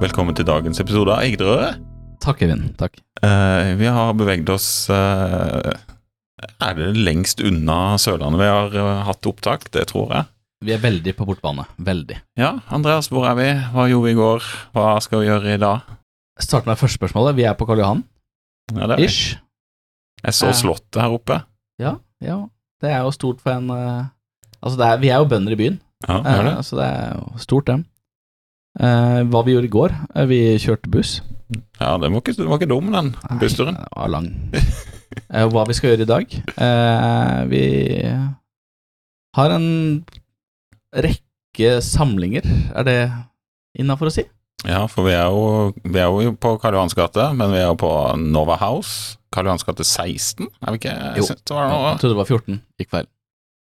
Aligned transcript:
Velkommen 0.00 0.36
til 0.36 0.46
dagens 0.46 0.78
episode 0.82 1.12
av 1.14 1.22
Egderøret. 1.24 1.78
Takk, 2.22 2.42
Evin. 2.44 2.64
Takk. 2.78 2.98
Eh, 3.24 3.70
vi 3.78 3.88
har 3.92 4.12
beveget 4.18 4.48
oss 4.52 4.66
eh, 4.92 5.72
Er 6.60 6.74
det 6.76 6.88
lengst 6.98 7.40
unna 7.44 7.96
Sørlandet 8.00 8.40
vi 8.42 8.48
har 8.50 8.74
eh, 8.76 9.02
hatt 9.06 9.28
opptak? 9.30 9.68
Det 9.74 9.86
tror 9.92 10.12
jeg. 10.12 10.28
Vi 10.66 10.74
er 10.74 10.82
veldig 10.82 11.14
på 11.18 11.26
bortbane. 11.28 11.64
Veldig. 11.86 12.18
Ja, 12.40 12.54
Andreas, 12.72 13.08
hvor 13.12 13.26
er 13.30 13.36
vi? 13.38 13.48
Hva 13.74 13.86
gjorde 13.90 14.08
vi 14.08 14.14
i 14.14 14.18
går? 14.18 14.50
Hva 14.76 14.86
skal 15.04 15.22
vi 15.22 15.30
gjøre 15.30 15.54
i 15.56 15.60
dag? 15.62 15.96
Start 16.42 16.68
med 16.68 16.80
første 16.80 16.98
spørsmålet. 17.00 17.36
Vi 17.38 17.46
er 17.48 17.56
på 17.56 17.68
Karl 17.68 17.80
Johan. 17.84 18.02
Ja, 18.74 18.84
det 18.90 18.96
er 18.98 19.02
vi. 19.04 19.08
Ish. 19.10 19.36
Jeg 20.24 20.34
så 20.36 20.50
Eh. 20.50 20.56
Slottet 20.56 21.00
her 21.02 21.12
oppe. 21.16 21.40
Ja, 21.80 21.96
ja. 22.24 22.40
Det 22.82 22.90
er 22.92 23.04
jo 23.06 23.12
stort 23.14 23.40
for 23.44 23.54
en 23.56 23.70
eh, 23.72 24.04
Altså, 24.64 24.76
det 24.80 24.86
er, 24.88 24.96
vi 25.04 25.08
er 25.12 25.20
jo 25.22 25.28
bønder 25.30 25.52
i 25.52 25.58
byen, 25.60 25.76
Ja, 26.08 26.16
det 26.24 26.32
er 26.32 26.42
det. 26.48 26.52
eh, 26.56 26.62
så 26.66 26.76
det 26.80 26.86
er 26.88 27.10
jo 27.20 27.38
stort, 27.38 27.66
det. 27.68 27.76
Eh, 28.76 29.22
hva 29.32 29.42
vi 29.46 29.54
gjorde 29.54 29.70
i 29.70 29.72
går? 29.72 29.94
Eh, 30.14 30.28
vi 30.28 30.40
kjørte 30.60 30.90
buss. 30.92 31.18
Ja, 31.80 31.94
den 32.02 32.12
var 32.12 32.20
ikke, 32.20 32.34
den 32.36 32.50
var 32.50 32.60
ikke 32.60 32.70
dum, 32.72 32.90
den 32.92 33.12
bussturen. 33.40 33.76
Nei, 33.76 33.86
Den 33.86 34.00
var 34.02 34.12
lang. 34.12 34.30
Eh, 35.30 35.46
hva 35.48 35.62
vi 35.68 35.76
skal 35.78 35.92
gjøre 35.92 36.04
i 36.04 36.10
dag? 36.10 36.32
Vi 37.48 37.60
har 39.38 39.52
en 39.54 39.68
rekke 41.06 41.76
samlinger. 41.84 42.48
Er 42.74 42.88
det 42.88 42.98
innafor 43.78 44.10
å 44.10 44.16
si? 44.16 44.26
Ja, 44.66 44.82
for 44.90 45.06
vi 45.06 45.14
er 45.14 45.28
jo, 45.30 45.70
vi 45.84 46.00
er 46.02 46.10
jo 46.10 46.32
på 46.40 46.56
Karl 46.60 46.74
Johans 46.78 46.96
gate, 46.96 47.28
men 47.38 47.52
vi 47.54 47.60
er 47.60 47.68
jo 47.68 47.76
på 47.78 47.92
Nova 48.18 48.56
House. 48.58 49.16
Karl 49.32 49.50
Johans 49.50 49.64
gate 49.66 49.84
16, 49.86 50.48
er 50.48 50.74
vi 50.74 50.80
ikke? 50.80 50.94
Jeg 50.96 51.22
Jo. 51.22 51.28
Jeg 51.30 51.44
trodde 51.46 52.12
det 52.14 52.18
var 52.18 52.30
14. 52.30 52.60
Gikk 52.80 52.90
feil. 52.96 53.08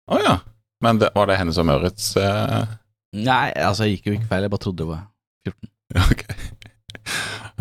Å 0.09 0.21
ja. 0.23 0.37
Men 0.83 0.99
det, 0.99 1.11
var 1.15 1.27
det 1.29 1.37
Hennes 1.39 1.57
og 1.59 1.67
Mørits 1.67 2.13
Eh, 2.19 2.63
Nei, 3.13 3.51
altså, 3.53 3.85
jeg 3.85 3.97
gikk 3.99 4.09
jo 4.09 4.15
ikke 4.17 4.29
feil. 4.31 4.45
Jeg 4.47 4.53
bare 4.53 4.63
trodde 4.63 4.81
det 4.83 4.89
var 4.89 5.03
14. 5.47 5.69
Ok. 6.03 6.23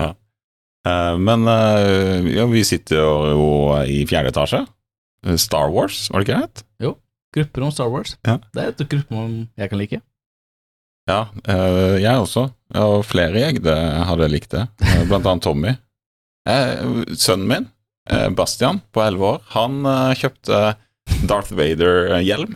ja. 0.01 0.07
Eh, 0.89 1.17
men 1.21 1.45
eh, 1.51 2.31
ja, 2.33 2.47
vi 2.51 2.63
sitter 2.67 3.03
jo 3.03 3.49
i 3.85 4.03
fjerde 4.09 4.33
etasje. 4.33 4.63
Eh, 5.27 5.37
Star 5.41 5.69
Wars, 5.75 6.07
var 6.11 6.23
det 6.23 6.29
ikke 6.31 6.41
det? 6.47 6.95
Grupper 7.33 7.65
om 7.65 7.71
Star 7.73 7.93
Wars. 7.93 8.17
Ja. 8.29 8.39
Det 8.53 8.65
er 8.65 8.73
et 8.73 8.83
gruppe 8.93 9.21
jeg 9.57 9.71
kan 9.73 9.81
like. 9.81 10.01
Ja, 11.09 11.21
jeg 11.99 12.13
også. 12.21 12.45
Og 12.79 12.99
flere 13.09 13.41
jeg 13.41 13.63
det 13.65 13.77
hadde 14.07 14.29
likt 14.31 14.53
det. 14.53 14.67
Blant 15.09 15.25
annet 15.27 15.43
Tommy. 15.47 15.73
Sønnen 17.17 17.49
min, 17.49 17.67
Bastian, 18.37 18.83
på 18.93 19.01
elleve 19.03 19.31
år, 19.33 19.41
han 19.55 19.81
kjøpte 20.21 20.61
Darth 21.25 21.57
Vader-hjelm. 21.57 22.53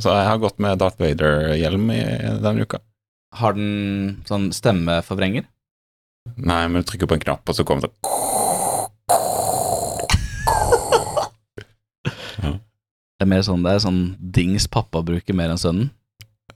Så 0.00 0.08
jeg 0.14 0.24
har 0.24 0.38
gått 0.40 0.58
med 0.62 0.78
Darth 0.80 0.96
Vader-hjelm 1.00 1.90
i 1.92 2.00
denne 2.40 2.64
uka. 2.64 2.78
Har 3.36 3.52
den 3.54 4.22
sånn 4.28 4.48
stemmeforvrenger? 4.56 5.44
Nei, 6.40 6.68
men 6.68 6.80
du 6.80 6.86
trykker 6.88 7.08
på 7.10 7.16
en 7.18 7.24
knapp, 7.24 7.44
og 7.48 7.54
så 7.56 7.64
kommer 7.68 7.82
det 7.86 7.92
Det 13.20 13.26
er 13.26 13.28
mer 13.28 13.42
sånn, 13.44 13.64
det 13.66 13.72
er 13.76 13.82
sånn 13.84 14.02
dings 14.32 14.64
pappa 14.72 15.02
bruker 15.04 15.36
mer 15.36 15.52
enn 15.52 15.60
sønnen. 15.60 15.90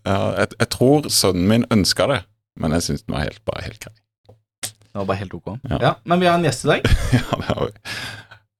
Ja, 0.01 0.33
jeg, 0.39 0.49
jeg 0.63 0.69
tror 0.73 1.09
sønnen 1.13 1.45
min 1.51 1.67
ønska 1.75 2.07
det, 2.09 2.21
men 2.61 2.73
jeg 2.77 2.87
syns 2.87 3.05
den 3.05 3.13
var 3.17 3.27
helt, 3.27 3.43
bare 3.45 3.65
helt 3.67 3.81
grei. 3.85 3.93
Det 4.65 4.97
var 4.97 5.09
bare 5.11 5.21
helt 5.21 5.35
ok. 5.37 5.49
Ja. 5.69 5.79
Ja. 5.83 5.93
Men 6.09 6.23
vi 6.23 6.29
har 6.31 6.39
en 6.39 6.47
gjest 6.47 6.65
i 6.65 6.71
dag. 6.71 6.81
ja, 7.19 7.25
det 7.37 7.49
har 7.51 7.61
vi. 7.67 7.73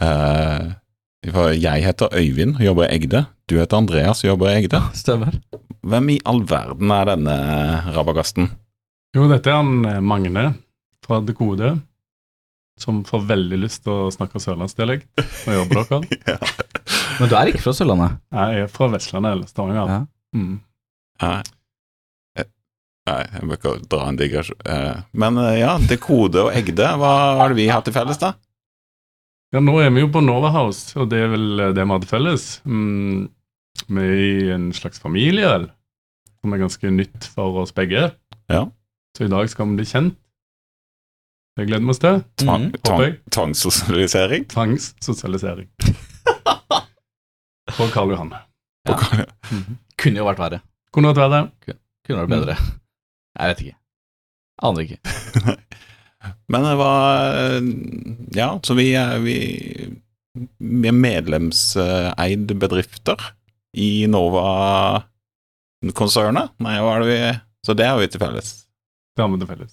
For 0.05 0.84
jeg 1.25 1.85
heter 1.85 2.13
Øyvind 2.19 2.57
og 2.59 2.65
jobber 2.67 2.85
i 2.89 2.97
Egde. 2.99 3.25
Du 3.49 3.57
heter 3.59 3.77
Andreas 3.81 4.25
og 4.25 4.29
jobber 4.35 4.51
i 4.53 4.59
Egde. 4.63 4.81
Stemmer. 5.03 5.33
Hvem 5.85 6.09
i 6.15 6.21
all 6.27 6.43
verden 6.49 6.91
er 6.93 7.05
denne 7.11 7.35
rabagasten? 7.97 8.51
Jo, 9.17 9.27
dette 9.31 9.51
er 9.53 9.61
han 9.61 9.85
eh, 9.87 10.01
Magne 10.03 10.55
fra 11.05 11.21
Dekode, 11.23 11.75
som 12.81 13.03
får 13.07 13.27
veldig 13.29 13.59
lyst 13.63 13.85
til 13.85 13.93
å 13.95 14.13
snakke 14.13 14.41
sørlandsdialekt 14.43 15.21
og 15.47 15.53
jobbe 15.61 15.85
dere. 15.85 16.21
ja. 16.33 16.39
Men 17.21 17.31
du 17.31 17.35
er 17.39 17.51
ikke 17.53 17.63
fra 17.63 17.75
Sørlandet? 17.77 18.17
Jeg 18.35 18.63
er 18.65 18.71
fra 18.73 18.89
Vestlandet 18.91 19.37
eller 19.37 19.47
Stavanger. 19.51 19.93
Ja. 19.93 19.99
Mm. 20.35 20.57
Nei. 21.23 21.37
Eh, 22.41 22.49
Nei, 23.07 23.21
jeg 23.37 23.47
bør 23.51 23.59
ikke 23.61 23.75
dra 23.93 24.09
en 24.11 24.19
digresjon. 24.19 24.59
Eh, 24.67 24.97
Men 25.13 25.39
ja, 25.45 25.53
ja, 25.61 25.75
Dekode 25.93 26.49
og 26.49 26.57
Egde, 26.59 26.89
hva 26.99 27.13
har 27.39 27.53
det 27.53 27.61
vi 27.61 27.69
hatt 27.71 27.87
til 27.87 27.95
felles, 27.95 28.19
da? 28.19 28.33
Ja, 29.53 29.61
nå 29.63 29.77
er 29.83 29.93
vi 29.95 30.03
jo 30.03 30.11
på 30.11 30.23
Nova 30.25 30.51
House, 30.55 30.95
og 30.99 31.11
det 31.13 31.21
er 31.27 31.33
vel 31.35 31.61
eh, 31.61 31.73
det 31.77 31.85
vi 31.85 31.95
hadde 31.95 32.11
felles. 32.11 32.47
Mm. 32.65 33.29
Vi 33.85 34.03
er 34.03 34.15
i 34.25 34.51
en 34.55 34.69
slags 34.75 35.03
familie, 35.03 35.47
vel, 35.51 35.69
som 36.41 36.55
er 36.55 36.63
ganske 36.63 36.91
nytt 36.95 37.29
for 37.35 37.61
oss 37.63 37.75
begge. 37.77 38.09
Ja. 38.51 38.65
Så 39.15 39.27
i 39.27 39.31
dag 39.31 39.51
skal 39.51 39.69
vi 39.71 39.79
bli 39.79 39.87
kjent. 39.89 40.17
Det 41.55 41.69
gleder 41.69 41.85
vi 41.87 41.93
oss 41.93 42.03
til. 42.03 42.23
Tvang, 42.43 42.65
mm. 42.73 42.81
tvang, 42.83 43.19
tvangssosialisering? 43.31 44.49
Tvangssosialisering. 44.51 45.69
På 47.77 47.87
Karl 47.95 48.11
Johan. 48.11 48.35
Ja. 48.89 48.99
Mhm. 49.51 49.79
Kunne 49.99 50.21
jo 50.21 50.27
vært 50.27 50.43
verre. 50.43 50.61
Kunne 50.93 51.13
vært 51.13 51.23
verre. 51.23 51.77
Kunne 52.05 52.25
vært 52.25 52.33
bedre. 52.35 52.57
Jeg 53.39 53.53
vet 53.53 53.63
ikke. 53.65 53.79
Aner 54.67 54.81
ikke. 54.85 54.99
Men 56.53 56.61
det 56.67 56.75
var 56.81 57.15
Ja, 58.37 58.49
så 58.65 58.73
vi 58.79 58.87
er, 58.99 59.19
vi, 59.25 59.37
vi 60.59 60.89
er 60.89 60.93
medlemseid 60.97 62.47
bedrifter 62.61 63.17
i 63.77 64.07
Nova-konsernet. 64.11 66.49
Nei, 66.65 66.77
hva 66.83 66.91
er 66.97 67.01
det 67.05 67.09
vi 67.11 67.19
Så 67.67 67.73
det 67.79 67.87
har 67.89 67.99
vi 68.01 68.07
til 68.13 68.21
felles. 68.23 68.49
Det 69.17 69.21
har 69.25 69.31
vi 69.33 69.39
til 69.43 69.51
felles. 69.51 69.73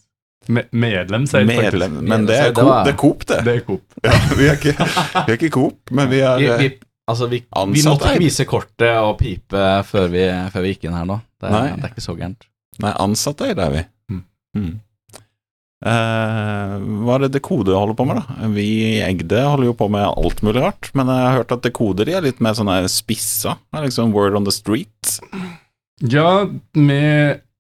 Me 0.49 0.63
medlemseid, 0.73 1.45
Medlem, 1.45 1.91
faktisk. 1.99 2.09
men 2.09 2.23
det 2.25 2.35
er 2.41 2.49
Coop, 2.53 2.85
det. 2.87 2.89
Er 2.89 2.95
Coop, 2.97 3.21
det. 3.29 3.39
Det 3.45 3.53
er 3.53 3.59
Coop. 3.65 3.83
Ja, 4.07 4.11
vi, 4.37 4.45
er 4.49 4.55
ikke, 4.57 4.73
vi 4.81 5.29
er 5.29 5.35
ikke 5.37 5.49
Coop, 5.53 5.77
men 5.93 6.09
vi 6.09 6.19
er 6.25 6.37
Vi, 6.41 6.47
vi, 6.63 6.69
altså, 7.11 7.25
vi, 7.29 7.37
vi 7.45 7.81
måtte 7.85 8.09
ikke 8.09 8.23
vise 8.23 8.45
kortet 8.49 8.95
og 8.97 9.19
pipe 9.19 9.61
før 9.85 10.07
vi, 10.09 10.23
før 10.53 10.61
vi 10.65 10.69
gikk 10.73 10.83
inn 10.89 10.97
her 10.97 11.05
nå. 11.09 11.17
Det 11.37 11.45
er, 11.45 11.51
Nei. 11.53 11.75
det 11.77 11.85
er 11.85 11.91
ikke 11.93 12.01
så 12.07 12.15
gærent. 12.17 12.41
Nei, 12.81 12.93
ansatte 13.05 13.43
er 13.51 13.55
det, 13.59 13.65
er 13.67 13.73
vi. 13.75 13.83
Mm. 14.57 14.73
Eh, 15.81 16.73
hva 17.01 17.15
er 17.15 17.23
det 17.25 17.31
Dekode 17.39 17.73
holder 17.73 17.95
på 17.97 18.05
med, 18.05 18.19
da? 18.21 18.49
Vi 18.53 18.65
i 18.85 19.01
Egde 19.01 19.39
holder 19.47 19.71
jo 19.71 19.75
på 19.79 19.87
med 19.89 20.03
alt 20.05 20.43
mulig 20.45 20.61
rart, 20.61 20.91
men 20.97 21.09
jeg 21.09 21.23
har 21.25 21.37
hørt 21.39 21.53
at 21.55 21.63
Dekode 21.65 22.05
de 22.05 22.13
er 22.17 22.25
litt 22.27 22.41
mer 22.43 22.53
sånne 22.57 22.75
spissa. 22.91 23.55
Liksom 23.73 24.13
word 24.13 24.37
on 24.37 24.45
the 24.45 24.53
street. 24.53 25.15
Ja, 26.05 26.45
vi 26.77 26.99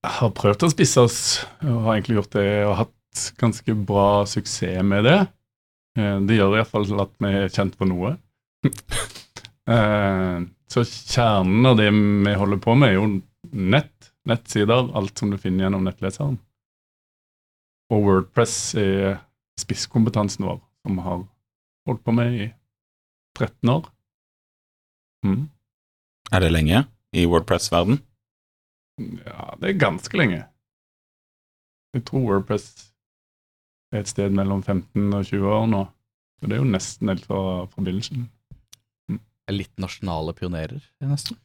har 0.05 0.31
prøvd 0.37 0.67
å 0.67 0.71
spisse 0.73 1.01
oss, 1.07 1.19
og 1.65 1.83
har 1.87 1.97
egentlig 1.97 2.19
gjort 2.19 2.37
det, 2.37 2.47
og 2.69 2.75
hatt 2.83 3.25
ganske 3.41 3.75
bra 3.85 4.07
suksess 4.29 4.81
med 4.85 5.05
det. 5.09 5.17
Eh, 5.97 6.19
Det 6.25 6.37
gjør 6.37 6.59
iallfall 6.61 6.87
at 7.01 7.11
vi 7.19 7.33
er 7.41 7.49
kjent 7.53 7.75
for 7.77 7.89
noe. 7.89 8.15
Eh, 9.71 10.39
Så 10.71 10.81
kjernen 10.87 11.65
av 11.69 11.75
det 11.77 11.89
vi 11.93 12.31
holder 12.35 12.57
på 12.63 12.73
med, 12.75 12.89
er 12.89 12.95
jo 12.97 13.03
nett, 13.53 14.07
nettsider, 14.27 14.87
alt 14.97 15.19
som 15.19 15.29
du 15.31 15.37
finner 15.37 15.65
gjennom 15.67 15.83
nettleseren. 15.85 16.39
Og 17.91 18.05
Wordpress 18.05 18.75
er 18.79 19.17
spisskompetansen 19.59 20.45
vår, 20.47 20.61
som 20.85 20.97
vi 20.97 21.05
har 21.05 21.25
holdt 21.89 22.03
på 22.05 22.13
med 22.15 22.37
i 22.37 22.45
13 23.37 23.73
år. 23.73 23.89
Mm. 25.27 25.49
Er 26.31 26.43
det 26.43 26.53
lenge 26.53 26.85
i 27.11 27.25
Wordpress-verden? 27.27 27.99
Ja, 29.25 29.51
det 29.59 29.69
er 29.69 29.81
ganske 29.81 30.17
lenge. 30.17 30.45
Jeg 31.91 32.05
tror 32.07 32.23
Wordpress 32.29 32.69
er 33.91 34.05
et 34.05 34.11
sted 34.11 34.31
mellom 34.31 34.63
15 34.63 35.11
og 35.11 35.25
20 35.27 35.51
år 35.51 35.67
nå. 35.67 35.85
Så 36.39 36.47
det 36.47 36.55
er 36.55 36.63
jo 36.63 36.71
nesten 36.71 37.11
helt 37.11 37.27
fra, 37.27 37.41
fra 37.67 37.83
begynnelsen. 37.83 38.29
Litt 39.51 39.73
nasjonale 39.83 40.31
pionerer, 40.37 40.79
nesten. 41.03 41.35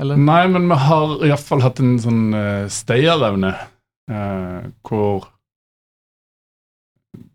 Eller? 0.00 0.20
Nei, 0.20 0.42
men 0.52 0.68
vi 0.68 0.76
har 0.84 1.22
iallfall 1.24 1.64
hatt 1.64 1.80
en 1.80 1.96
sånn 2.00 2.34
uh, 2.36 2.68
stayerevne 2.72 3.54
hvor 4.10 5.28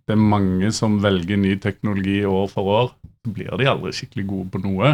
det 0.06 0.14
er 0.14 0.22
mange 0.22 0.70
som 0.76 1.00
velger 1.02 1.40
ny 1.40 1.56
teknologi 1.62 2.20
år 2.30 2.48
for 2.52 2.72
år. 2.76 2.92
Så 3.26 3.34
blir 3.34 3.58
de 3.58 3.70
aldri 3.70 3.94
skikkelig 3.96 4.26
gode 4.30 4.52
på 4.54 4.62
noe. 4.62 4.92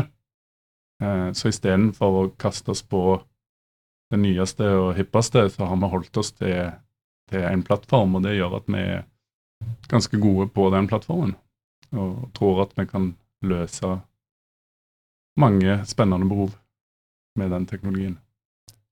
Eh, 1.04 1.28
så 1.36 1.52
istedenfor 1.52 2.18
å 2.20 2.30
kaste 2.40 2.72
oss 2.72 2.84
på 2.84 3.20
det 4.12 4.20
nyeste 4.22 4.68
og 4.78 4.94
hippeste, 4.98 5.46
så 5.52 5.68
har 5.68 5.80
vi 5.80 5.90
holdt 5.92 6.20
oss 6.20 6.34
til, 6.36 6.72
til 7.32 7.46
en 7.48 7.64
plattform, 7.64 8.18
og 8.18 8.26
det 8.26 8.36
gjør 8.36 8.58
at 8.60 8.72
vi 8.72 8.82
er 8.98 9.06
ganske 9.92 10.20
gode 10.20 10.50
på 10.52 10.68
den 10.74 10.90
plattformen. 10.92 11.36
Og 11.92 12.28
tror 12.36 12.66
at 12.66 12.76
vi 12.80 12.88
kan 12.88 13.14
løse 13.48 13.94
mange 15.40 15.80
spennende 15.88 16.28
behov 16.28 16.56
med 17.40 17.52
den 17.56 17.68
teknologien. 17.68 18.18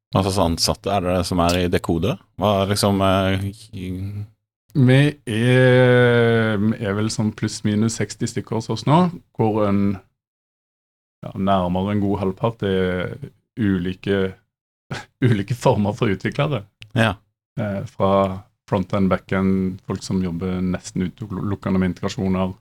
Hva 0.10 0.24
slags 0.26 0.42
ansatte 0.42 0.92
er 0.92 1.06
det 1.06 1.18
som 1.30 1.42
er 1.44 1.60
i 1.60 1.70
Dekode? 1.70 2.16
Hva 2.42 2.66
liksom 2.70 3.02
eh, 3.06 3.44
Vi 4.74 5.00
er, 5.30 6.66
er 6.80 6.98
vel 6.98 7.12
sånn 7.14 7.32
pluss-minus 7.38 8.00
60 8.02 8.34
stykker 8.34 8.58
hos 8.58 8.72
oss 8.74 8.88
nå, 8.90 9.04
hvor 9.38 9.64
en 9.68 9.84
ja, 11.26 11.34
nærmere 11.36 11.94
en 11.94 12.04
god 12.04 12.22
halvpart 12.24 12.66
er 12.66 13.16
ulike, 13.60 14.22
ulike 15.30 15.58
former 15.58 15.94
for 15.98 16.10
utviklere. 16.10 16.64
Ja. 16.98 17.16
Eh, 17.60 17.82
fra 17.90 18.12
front-end, 18.70 19.10
back-end, 19.12 19.82
folk 19.90 20.06
som 20.06 20.22
jobber 20.24 20.62
nesten 20.64 21.10
utelukkende 21.10 21.82
med 21.82 21.94
integrasjoner. 21.94 22.54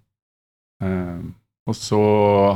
Eh, 0.85 1.29
og 1.69 1.77
så 1.77 2.01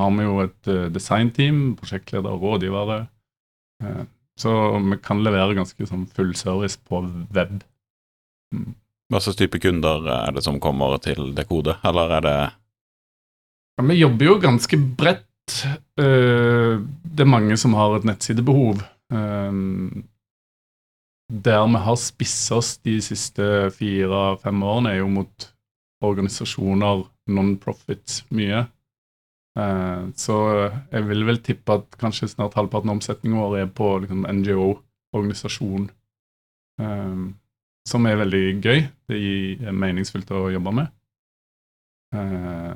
har 0.00 0.12
vi 0.17 0.25
jo 0.25 0.39
et 0.41 0.69
uh, 0.73 0.89
designteam, 0.93 1.75
prosjektleder 1.77 2.33
og 2.33 2.47
rådgivere. 2.47 2.99
Eh, 3.85 4.05
så 4.43 4.53
vi 4.83 4.99
kan 5.03 5.23
levere 5.25 5.56
ganske 5.56 5.87
sånn 5.89 6.06
full 6.11 6.33
service 6.39 6.79
på 6.89 7.05
web. 7.35 7.61
Mm. 8.55 8.73
Hva 9.12 9.21
slags 9.21 9.39
type 9.41 9.61
kunder 9.61 10.06
er 10.09 10.33
det 10.33 10.44
som 10.44 10.61
kommer 10.62 10.97
til 11.05 11.35
Dekode, 11.37 11.77
eller 11.85 12.17
er 12.19 12.25
det 12.25 12.39
ja, 12.41 13.85
Vi 13.89 13.99
jobber 14.00 14.31
jo 14.31 14.41
ganske 14.41 14.79
bredt. 14.79 15.29
Uh, 16.00 16.81
det 17.05 17.25
er 17.25 17.29
mange 17.29 17.59
som 17.61 17.77
har 17.77 17.99
et 17.99 18.06
nettsidebehov. 18.09 18.81
Um, 19.12 20.05
der 21.33 21.65
vi 21.67 21.81
har 21.85 21.97
spissa 21.97 22.59
oss 22.61 22.77
de 22.85 22.99
siste 23.05 23.71
fire-fem 23.77 24.62
årene, 24.62 24.93
er 24.93 25.00
jo 25.00 25.11
mot 25.12 25.49
organisasjoner, 26.05 27.05
non-profits, 27.33 28.23
mye. 28.35 28.67
Uh, 29.52 30.08
så 30.16 30.37
jeg 30.88 31.04
vil 31.10 31.26
vel 31.28 31.40
tippe 31.44 31.75
at 31.76 31.99
kanskje 32.00 32.31
snart 32.31 32.56
halvparten 32.56 32.88
av 32.88 32.96
omsetningen 32.96 33.37
vår 33.37 33.58
er 33.60 33.66
på 33.69 33.88
liksom, 34.04 34.25
NGO-organisasjon. 34.38 35.90
Um, 36.81 37.26
som 37.88 38.06
er 38.06 38.20
veldig 38.20 38.44
gøy. 38.62 38.84
Det 39.10 39.19
er 39.66 39.76
meningsfullt 39.76 40.31
å 40.32 40.46
jobbe 40.54 40.72
med. 40.78 40.94
Uh, 42.16 42.72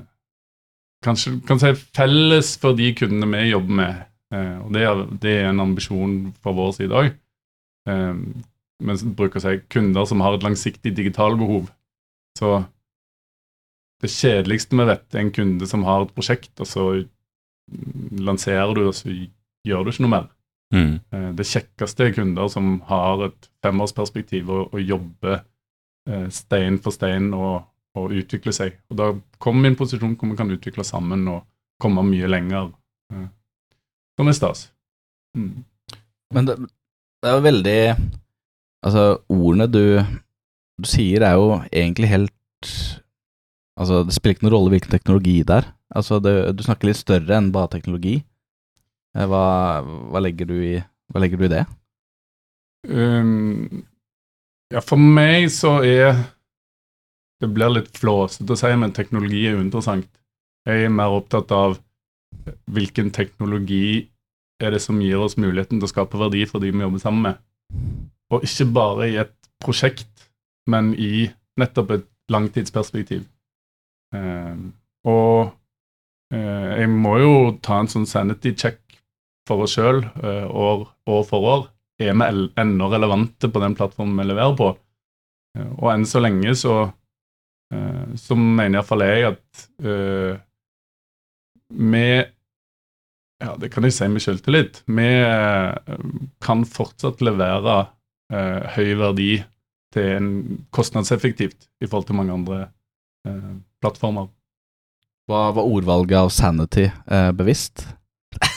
kanskje 1.06 1.38
kan 1.48 1.62
si 1.62 1.72
felles 1.96 2.56
for 2.60 2.76
de 2.76 2.90
kundene 2.98 3.30
vi 3.32 3.52
jobber 3.52 3.80
med, 3.80 4.04
og 4.36 4.72
det 4.74 4.80
er, 4.82 5.00
det 5.22 5.32
er, 5.38 5.44
en 5.52 5.62
ambisjon 5.62 6.14
fra 6.42 6.50
vår 6.56 6.72
side 6.74 6.96
òg. 6.98 7.12
Vi 7.86 8.96
bruker 9.14 9.38
å 9.38 9.42
si 9.44 9.52
kunder 9.70 10.08
som 10.10 10.24
har 10.24 10.34
et 10.34 10.42
langsiktig 10.42 10.90
digitalbehov. 10.96 11.68
Så 12.36 12.56
det 14.02 14.12
kjedeligste 14.12 14.76
vi 14.76 14.86
vet, 14.88 15.06
er 15.14 15.22
en 15.22 15.34
kunde 15.34 15.68
som 15.68 15.84
har 15.86 16.04
et 16.04 16.14
prosjekt, 16.16 16.52
og 16.60 16.68
så 16.68 16.86
lanserer 18.26 18.74
du, 18.76 18.86
og 18.86 18.94
så 18.94 19.10
gjør 19.66 19.84
du 19.84 19.92
ikke 19.92 20.04
noe 20.04 20.12
mer. 20.12 20.26
Mm. 20.74 20.98
Eh, 21.14 21.28
det 21.38 21.46
kjekkeste 21.46 22.08
er 22.08 22.14
kunder 22.16 22.50
som 22.50 22.80
har 22.88 23.28
et 23.28 23.48
femårsperspektiv 23.64 24.50
og, 24.50 24.74
og 24.74 24.82
jobber 24.82 25.38
eh, 26.08 26.26
stein 26.34 26.80
for 26.82 26.94
stein 26.94 27.30
og, 27.36 27.66
og 27.98 28.14
utvikler 28.14 28.54
seg. 28.54 28.78
Og 28.90 28.98
Da 28.98 29.10
kommer 29.42 29.62
vi 29.62 29.70
i 29.70 29.74
en 29.74 29.78
posisjon 29.78 30.16
hvor 30.18 30.32
vi 30.32 30.38
kan 30.38 30.50
utvikle 30.52 30.86
sammen 30.86 31.26
og 31.30 31.46
komme 31.82 32.04
mye 32.06 32.30
lenger. 32.30 32.72
Eh, 33.14 33.26
som 34.16 34.30
er 34.30 34.38
stas. 34.38 34.68
Mm. 35.36 35.64
Men 36.34 36.48
det, 36.48 36.58
det 37.22 37.30
er 37.30 37.36
jo 37.36 37.48
veldig 37.50 37.80
Altså, 38.86 39.16
ordene 39.32 39.64
du, 39.66 39.98
du 40.78 40.84
sier, 40.86 41.24
er 41.26 41.32
jo 41.34 41.56
egentlig 41.72 42.06
helt 42.06 42.68
Altså, 43.76 44.02
det 44.08 44.14
spiller 44.16 44.36
ikke 44.36 44.46
noen 44.46 44.54
rolle 44.56 44.72
hvilken 44.72 44.94
teknologi 44.94 45.40
det 45.46 45.58
er. 45.60 45.68
Altså, 45.96 46.18
det, 46.22 46.32
du 46.56 46.62
snakker 46.64 46.88
litt 46.88 47.00
større 47.00 47.36
enn 47.36 47.52
bare 47.54 47.70
teknologi. 47.74 48.16
Eh, 49.16 49.26
hva, 49.28 49.82
hva, 49.84 50.22
legger, 50.24 50.48
du 50.48 50.56
i, 50.60 50.76
hva 51.12 51.22
legger 51.22 51.40
du 51.40 51.46
i 51.48 51.52
det? 51.52 51.64
Um, 52.86 53.84
ja, 54.72 54.82
for 54.84 55.00
meg 55.00 55.48
så 55.50 55.80
er 55.82 56.20
Det 57.42 57.48
blir 57.52 57.68
litt 57.68 57.98
flåsete 57.98 58.54
å 58.54 58.56
si, 58.56 58.70
men 58.80 58.94
teknologi 58.96 59.42
er 59.44 59.58
interessant. 59.60 60.08
Jeg 60.64 60.86
er 60.86 60.94
mer 60.94 61.12
opptatt 61.12 61.50
av 61.52 61.74
hvilken 62.72 63.10
teknologi 63.12 64.06
er 64.62 64.72
det 64.72 64.80
som 64.80 65.02
gir 65.04 65.20
oss 65.20 65.36
muligheten 65.36 65.76
til 65.76 65.84
å 65.84 65.90
skape 65.90 66.16
verdi 66.16 66.46
for 66.48 66.64
de 66.64 66.72
vi 66.72 66.80
jobber 66.80 67.02
sammen 67.02 67.26
med. 67.26 67.42
Og 68.32 68.46
ikke 68.48 68.66
bare 68.72 69.10
i 69.10 69.18
et 69.20 69.34
prosjekt, 69.60 70.08
men 70.64 70.94
i 70.96 71.28
nettopp 71.60 71.92
et 71.92 72.08
langtidsperspektiv. 72.32 73.26
Uh, 74.14 74.70
og 75.06 75.52
uh, 76.34 76.68
jeg 76.76 76.90
må 76.92 77.16
jo 77.22 77.32
ta 77.64 77.80
en 77.80 77.90
sånn 77.90 78.06
sanity 78.08 78.54
check 78.58 78.80
for 79.48 79.64
oss 79.66 79.76
sjøl 79.76 80.02
uh, 80.22 80.46
år, 80.46 80.86
år, 81.10 81.24
for 81.28 81.50
år. 81.54 81.66
Er 82.02 82.12
vi 82.12 82.46
ennå 82.60 82.90
relevante 82.92 83.48
på 83.48 83.62
den 83.62 83.76
plattformen 83.78 84.18
vi 84.20 84.28
leverer 84.28 84.56
på? 84.58 84.70
Uh, 85.58 85.72
og 85.80 85.90
enn 85.94 86.06
så 86.08 86.22
lenge 86.22 86.54
så, 86.58 86.78
så 87.66 88.36
mener 88.38 88.76
iallfall 88.78 89.02
jeg 89.02 89.24
at 89.32 89.62
vi 91.74 92.02
ja, 93.42 93.56
det 93.58 93.72
kan 93.72 93.82
jeg 93.84 93.96
si 93.96 94.06
med 94.08 94.22
selvtillit. 94.22 94.78
Vi 94.86 95.08
kan 96.46 96.62
fortsatt 96.70 97.24
levere 97.26 97.74
eh, 98.32 98.62
høy 98.76 98.94
verdi 99.00 99.32
til 99.94 100.08
en 100.16 100.30
kostnadseffektivt 100.74 101.68
i 101.80 101.88
forhold 101.88 102.08
til 102.08 102.18
mange 102.18 102.34
andre 102.34 102.60
eh, 102.62 102.72
plattformer. 103.82 104.30
Var, 105.26 105.52
var, 105.56 105.62
ordvalget 105.66 106.18
av 106.20 106.28
sanity 106.30 106.86
eh, 106.86 107.30
bevisst? 107.34 107.82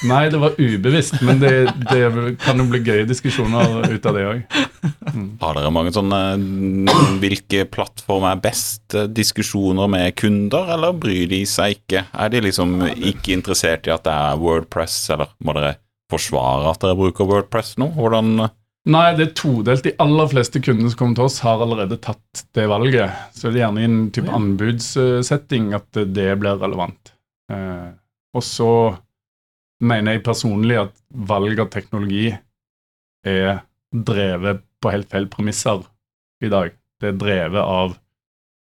Nei, 0.05 0.27
det 0.31 0.39
var 0.41 0.57
ubevisst, 0.59 1.21
men 1.23 1.39
det, 1.39 1.51
det 1.89 2.03
kan 2.43 2.59
jo 2.59 2.65
bli 2.69 2.81
gøye 2.83 3.07
diskusjoner 3.07 3.87
ut 3.87 4.07
av 4.09 4.17
det 4.17 4.25
òg. 4.27 4.57
Mm. 5.13 5.29
Har 5.41 5.55
dere 5.57 5.71
mange 5.73 5.91
sånne 5.95 6.19
Hvilke 7.19 7.65
plattformer 7.71 8.35
er 8.35 8.41
best? 8.43 8.95
Diskusjoner 9.15 9.89
med 9.91 10.15
kunder, 10.19 10.69
eller 10.75 10.95
bryr 10.99 11.29
de 11.31 11.41
seg 11.49 11.79
ikke? 11.79 12.05
Er 12.11 12.31
de 12.33 12.43
liksom 12.45 12.75
ikke 12.91 13.33
interessert 13.35 13.87
i 13.87 13.95
at 13.95 14.05
det 14.07 14.13
er 14.13 14.41
Wordpress, 14.43 15.01
eller 15.15 15.31
må 15.43 15.55
dere 15.57 15.77
forsvare 16.11 16.73
at 16.73 16.83
dere 16.83 16.99
bruker 16.99 17.27
Wordpress 17.29 17.77
nå? 17.79 17.91
Hvordan 17.97 18.49
Nei, 18.87 19.11
det 19.17 19.25
er 19.25 19.33
todelt. 19.35 19.83
De 19.83 19.91
aller 19.99 20.29
fleste 20.31 20.61
kundene 20.63 20.89
som 20.91 21.01
kommer 21.01 21.17
til 21.17 21.27
oss, 21.27 21.41
har 21.43 21.61
allerede 21.61 21.99
tatt 22.01 22.43
det 22.55 22.65
valget. 22.71 23.11
Så 23.35 23.49
det 23.49 23.59
er 23.59 23.65
gjerne 23.65 23.83
i 23.83 23.89
en 23.89 23.99
type 24.15 24.31
anbudssetting 24.33 25.73
at 25.77 25.99
det 26.15 26.29
blir 26.39 26.61
relevant. 26.61 27.11
Eh, 27.51 27.89
og 28.37 28.45
så 28.45 28.71
mener 29.83 30.15
jeg 30.15 30.25
personlig 30.25 30.79
at 30.79 30.95
valg 31.09 31.59
av 31.59 31.69
teknologi 31.73 32.29
er 33.27 33.61
drevet 33.91 34.63
på 34.79 34.91
helt 34.93 35.09
feil 35.11 35.27
premisser 35.31 35.83
i 36.43 36.51
dag. 36.51 36.71
Det 36.99 37.13
er 37.13 37.19
drevet 37.19 37.63
av 37.63 37.95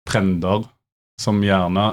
trender 0.07 0.68
som 1.19 1.39
gjerne 1.44 1.89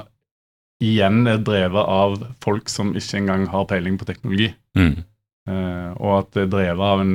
igjen 0.84 1.25
er 1.31 1.40
drevet 1.43 1.88
av 1.88 2.19
folk 2.44 2.69
som 2.70 2.93
ikke 2.99 3.20
engang 3.22 3.46
har 3.50 3.67
peiling 3.70 3.96
på 3.99 4.06
teknologi. 4.08 4.50
Mm. 4.76 4.96
Eh, 5.48 5.91
og 5.96 6.12
at 6.19 6.31
det 6.36 6.44
er 6.44 6.53
drevet 6.53 6.84
av 6.84 7.03
en 7.03 7.15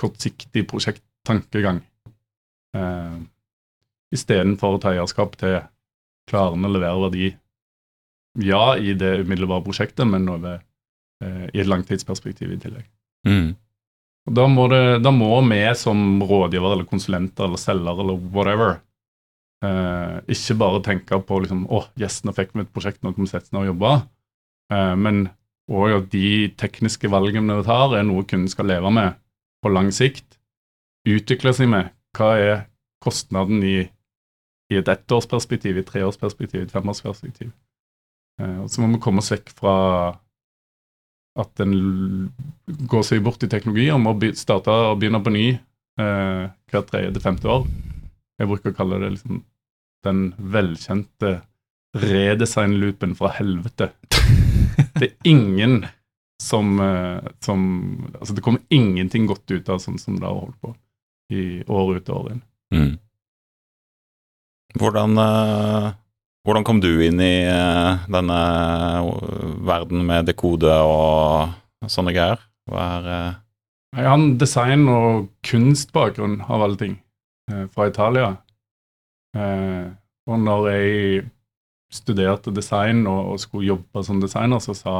kortsiktig 0.00 0.66
prosjekttankegang. 0.70 1.82
Eh, 2.76 3.22
Istedenfor 4.14 4.76
å 4.76 4.82
ta 4.82 4.92
eierskap 4.92 5.34
til 5.40 5.56
klarende 6.30 6.68
å 6.68 6.74
levere 6.76 7.00
verdi, 7.02 7.32
ja, 8.44 8.76
i 8.78 8.94
det 8.98 9.20
umiddelbare 9.24 9.64
prosjektet, 9.66 10.06
men 10.06 10.28
over, 10.30 10.62
eh, 11.22 11.46
i 11.52 11.60
et 11.62 11.70
langtidsperspektiv 11.70 12.52
i 12.52 12.58
tillegg. 12.62 12.86
Mm. 13.26 13.54
Og 14.24 14.36
da 14.38 14.46
må, 14.48 14.68
det, 14.72 15.02
da 15.04 15.12
må, 15.12 15.28
vi 15.50 15.60
som 15.76 16.22
rådgiver 16.22 16.72
eller 16.72 16.88
konsulenter 16.88 17.44
eller 17.48 17.60
selger 17.60 18.00
eller 18.00 18.20
whatever 18.32 18.78
eh, 19.64 20.20
ikke 20.32 20.56
bare 20.60 20.82
tenke 20.84 21.18
på 21.28 21.40
liksom, 21.44 21.66
å, 21.68 21.84
yes, 22.00 22.22
nå 22.24 22.32
fikk 22.36 22.54
vi 22.54 22.64
et 22.64 22.72
prosjekt, 22.72 23.02
nå 23.02 23.12
kan 23.12 23.26
vi 23.26 23.30
sette 23.30 23.50
oss 23.50 23.54
ned 23.54 23.64
og 23.64 23.70
jobbe. 23.72 23.92
Eh, 24.72 24.94
men 24.96 25.26
òg 25.68 25.98
at 25.98 26.08
de 26.12 26.30
tekniske 26.60 27.10
valgene 27.12 27.60
vi 27.60 27.66
tar, 27.68 27.96
er 27.96 28.06
noe 28.06 28.24
kunden 28.28 28.50
skal 28.52 28.68
leve 28.68 28.92
med 28.94 29.14
på 29.64 29.72
lang 29.72 29.90
sikt 29.94 30.38
utvikle 31.08 31.54
seg 31.56 31.70
med? 31.72 31.92
Hva 32.16 32.34
er 32.38 32.64
kostnaden 33.04 33.64
i, 33.66 33.78
i 34.70 34.78
et 34.78 34.88
ettårsperspektiv, 34.88 35.76
i 35.76 35.82
et 35.82 35.88
treårsperspektiv, 35.88 36.62
i 36.62 36.68
et 36.68 36.74
femårsperspektiv? 36.74 37.50
Eh, 38.40 38.58
og 38.62 38.70
så 38.70 38.82
må 38.82 38.92
vi 38.94 39.02
komme 39.02 39.24
oss 39.24 39.32
vekk 39.34 39.52
fra 39.58 39.76
at 41.34 41.64
en 41.64 41.74
går 42.90 43.02
seg 43.06 43.24
bort 43.26 43.42
i 43.42 43.50
teknologi 43.50 43.88
og 43.90 44.02
må 44.04 44.14
starte 44.38 44.70
og 44.70 45.00
begynne 45.00 45.22
på 45.24 45.32
ny 45.34 45.48
eh, 45.54 46.44
hvert 46.70 46.90
tredje 46.90 47.10
til 47.16 47.24
femte 47.24 47.50
år. 47.50 47.66
Jeg 48.38 48.50
bruker 48.50 48.72
å 48.72 48.76
kalle 48.76 49.00
det 49.02 49.16
liksom 49.16 49.42
den 50.04 50.22
velkjente 50.38 51.38
redesign-loopen 51.94 53.14
fra 53.18 53.30
helvete. 53.38 53.90
Det 54.98 55.08
er 55.08 55.28
ingen 55.30 55.84
som, 56.42 56.80
eh, 56.80 57.30
som, 57.40 57.60
Altså, 58.20 58.34
det 58.34 58.42
kommer 58.42 58.60
ingenting 58.70 59.26
godt 59.26 59.50
ut 59.50 59.68
av 59.68 59.78
sånn 59.82 59.98
som 59.98 60.18
det 60.18 60.26
har 60.26 60.38
holdt 60.38 60.60
på 60.60 60.74
i 61.32 61.62
år 61.68 61.96
ut 61.96 62.10
og 62.10 62.16
år 62.18 62.32
inn. 62.34 62.42
Mm. 62.74 62.94
Hvordan, 64.74 65.18
uh, 65.18 65.92
hvordan, 66.44 66.64
kom 66.66 66.80
du 66.82 66.90
inn 67.06 67.20
i 67.22 67.46
uh, 67.46 68.02
denne 68.10 68.38
verden 69.64 70.02
med 70.06 70.26
dekode 70.26 70.72
og 70.82 71.54
sånne 71.86 72.14
greier? 72.16 72.42
Hva 72.70 72.84
er. 72.98 73.08
Jeg 73.94 74.08
har 74.08 74.18
en 74.18 74.38
design- 74.40 74.88
og 74.90 75.28
kunstbakgrunn 75.46 76.40
av 76.48 76.64
alle 76.64 76.80
ting, 76.80 76.96
fra 77.70 77.86
Italia. 77.86 78.36
og 79.34 80.38
når 80.40 80.68
jeg 80.72 81.24
studerte 81.92 82.54
design 82.54 83.06
og 83.06 83.38
skulle 83.38 83.68
jobbe 83.68 84.02
som 84.02 84.20
designer, 84.22 84.58
så 84.58 84.74
sa 84.74 84.94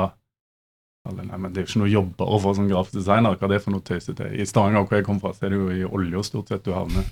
alle, 1.05 1.25
nei, 1.29 1.37
men 1.37 1.53
Det 1.53 1.61
er 1.61 1.67
jo 1.67 1.71
ikke 1.71 1.83
noe 1.83 2.25
å 2.25 2.41
få 2.41 2.55
som 2.57 2.69
grafisk 2.69 2.97
designer. 2.97 3.37
Hva 3.37 3.47
er 3.47 3.55
det 3.55 3.63
for 3.65 3.75
noe 3.75 3.85
tøysete? 3.85 4.31
I 4.33 4.47
Stavanger, 4.49 4.87
hvor 4.89 4.99
jeg 4.99 5.07
kom 5.07 5.21
fra, 5.21 5.35
så 5.37 5.47
er 5.47 5.53
det 5.53 5.61
jo 5.61 5.71
i 5.73 5.85
olja 5.85 6.23
stort 6.25 6.53
sett 6.53 6.65
du 6.65 6.73
havner. 6.73 7.09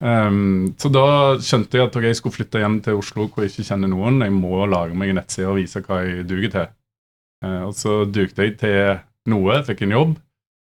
Um, 0.00 0.72
så 0.80 0.88
da 0.92 1.04
skjønte 1.44 1.76
jeg 1.76 1.88
at 1.88 1.96
okay, 1.96 2.08
jeg 2.08 2.16
skulle 2.16 2.38
flytte 2.38 2.60
hjem 2.62 2.78
til 2.84 2.96
Oslo 2.96 3.26
hvor 3.28 3.44
jeg 3.44 3.52
ikke 3.52 3.66
kjenner 3.68 3.92
noen. 3.92 4.20
Jeg 4.24 4.32
må 4.36 4.64
lage 4.68 4.96
meg 4.96 5.12
en 5.12 5.20
nettside 5.20 5.48
og 5.48 5.58
vise 5.60 5.82
hva 5.84 6.02
jeg 6.04 6.26
duger 6.28 6.52
til. 6.56 6.66
Uh, 7.44 7.62
og 7.68 7.74
så 7.76 8.02
dugde 8.04 8.48
jeg 8.48 8.58
til 8.60 9.00
noe, 9.32 9.60
fikk 9.64 9.86
en 9.86 9.96
jobb. 9.96 10.16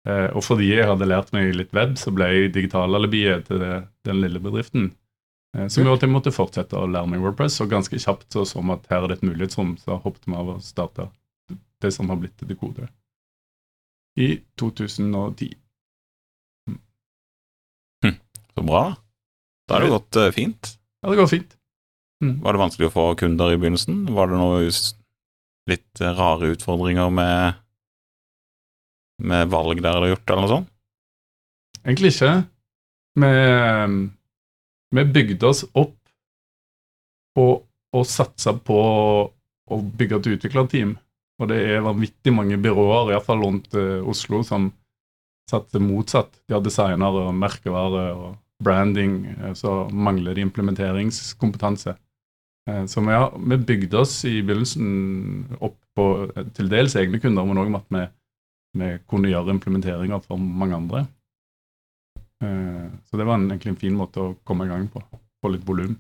Uh, 0.10 0.30
og 0.38 0.46
fordi 0.46 0.72
jeg 0.74 0.90
hadde 0.90 1.10
lært 1.10 1.34
meg 1.34 1.54
litt 1.58 1.74
web, 1.78 1.98
så 2.02 2.14
ble 2.14 2.30
jeg 2.30 2.54
digitalalibiet 2.58 3.50
til 3.50 3.62
det, 3.62 3.76
den 4.06 4.22
lille 4.22 4.42
bedriften. 4.42 4.92
Som 5.52 5.84
gjorde 5.84 5.98
at 5.98 6.04
jeg 6.06 6.14
måtte 6.14 6.32
fortsette 6.32 6.80
å 6.80 6.86
lære 6.88 7.10
meg 7.12 7.26
Wordpress, 7.26 7.58
og 7.60 7.74
ganske 7.74 7.98
kjapt 8.00 8.30
så 8.32 8.46
så 8.48 8.62
vi 8.64 8.72
at 8.72 8.86
her 8.88 9.04
er 9.04 9.12
det 9.12 9.18
et 9.18 9.26
mulighetsrom, 9.28 9.74
så 9.82 9.98
hoppet 10.00 10.24
vi 10.24 10.38
av 10.40 10.54
og 10.54 10.62
starta 10.64 11.10
det 11.82 11.92
som 11.96 12.10
har 12.12 12.20
blitt 12.22 12.38
til 12.40 12.50
Dekoder, 12.52 12.90
i 14.20 14.36
2010. 14.60 15.52
Så 18.52 18.64
bra. 18.68 18.84
Da 19.68 19.78
har 19.78 19.86
det 19.86 19.94
gått 19.94 20.18
uh, 20.20 20.30
fint. 20.36 20.74
Ja, 21.02 21.10
det 21.10 21.20
går 21.22 21.30
fint. 21.32 21.54
Var 22.22 22.54
det 22.54 22.62
vanskelig 22.62 22.90
å 22.90 22.94
få 22.94 23.06
kunder 23.18 23.54
i 23.54 23.58
begynnelsen? 23.58 24.04
Var 24.14 24.30
det 24.30 24.38
noe 24.38 24.66
litt 25.70 26.02
eh, 26.02 26.12
rare 26.14 26.52
utfordringer 26.54 27.10
med, 27.10 27.56
med 29.26 29.50
valg 29.50 29.82
dere 29.82 30.04
har 30.04 30.12
gjort, 30.12 30.28
eller 30.30 30.46
noe 30.46 30.52
sånt? 30.52 30.70
Egentlig 31.82 32.12
ikke. 32.14 32.34
Vi, 33.24 33.32
vi 35.00 35.06
bygde 35.18 35.50
oss 35.50 35.64
opp 35.72 35.98
på 37.34 37.48
å 37.92 38.04
satse 38.06 38.54
på 38.70 38.78
å 39.72 39.80
bygge 39.98 40.20
et 40.22 40.30
utviklerteam. 40.36 40.94
Og 41.42 41.50
det 41.50 41.58
er 41.74 41.82
vanvittig 41.82 42.34
mange 42.36 42.60
byråer, 42.62 43.16
iallfall 43.16 43.42
rundt 43.42 43.74
uh, 43.74 44.06
Oslo, 44.08 44.44
som 44.46 44.70
satser 45.50 45.82
motsatt. 45.84 46.36
De 46.46 46.56
har 46.56 46.64
designere 46.64 47.26
og 47.26 47.36
merkevare 47.36 48.06
og 48.14 48.28
branding, 48.62 49.26
eh, 49.34 49.54
så 49.58 49.90
mangler 49.90 50.38
de 50.38 50.44
implementeringskompetanse. 50.46 51.96
Eh, 52.70 52.84
så 52.86 53.02
vi, 53.02 53.16
har, 53.18 53.34
vi 53.36 53.58
bygde 53.58 53.98
oss 54.04 54.14
i 54.30 54.36
begynnelsen 54.46 55.58
opp 55.58 55.80
på 55.98 56.06
til 56.56 56.70
dels 56.72 56.94
egne 56.96 57.20
kunder, 57.20 57.48
men 57.50 57.60
òg 57.60 57.72
med 57.74 57.82
at 57.82 57.90
vi, 57.98 58.04
vi 58.80 58.92
kunne 59.10 59.34
gjøre 59.34 59.58
implementeringer 59.58 60.22
for 60.24 60.40
mange 60.40 60.78
andre. 60.78 61.04
Så 62.42 63.18
det 63.20 63.26
var 63.28 63.36
en, 63.38 63.50
egentlig 63.52 63.74
en 63.74 63.82
fin 63.82 63.98
måte 63.98 64.22
å 64.22 64.30
komme 64.48 64.66
i 64.66 64.72
gang 64.72 64.88
på. 64.90 65.02
Få 65.44 65.52
litt 65.54 65.66
volum. 65.68 65.92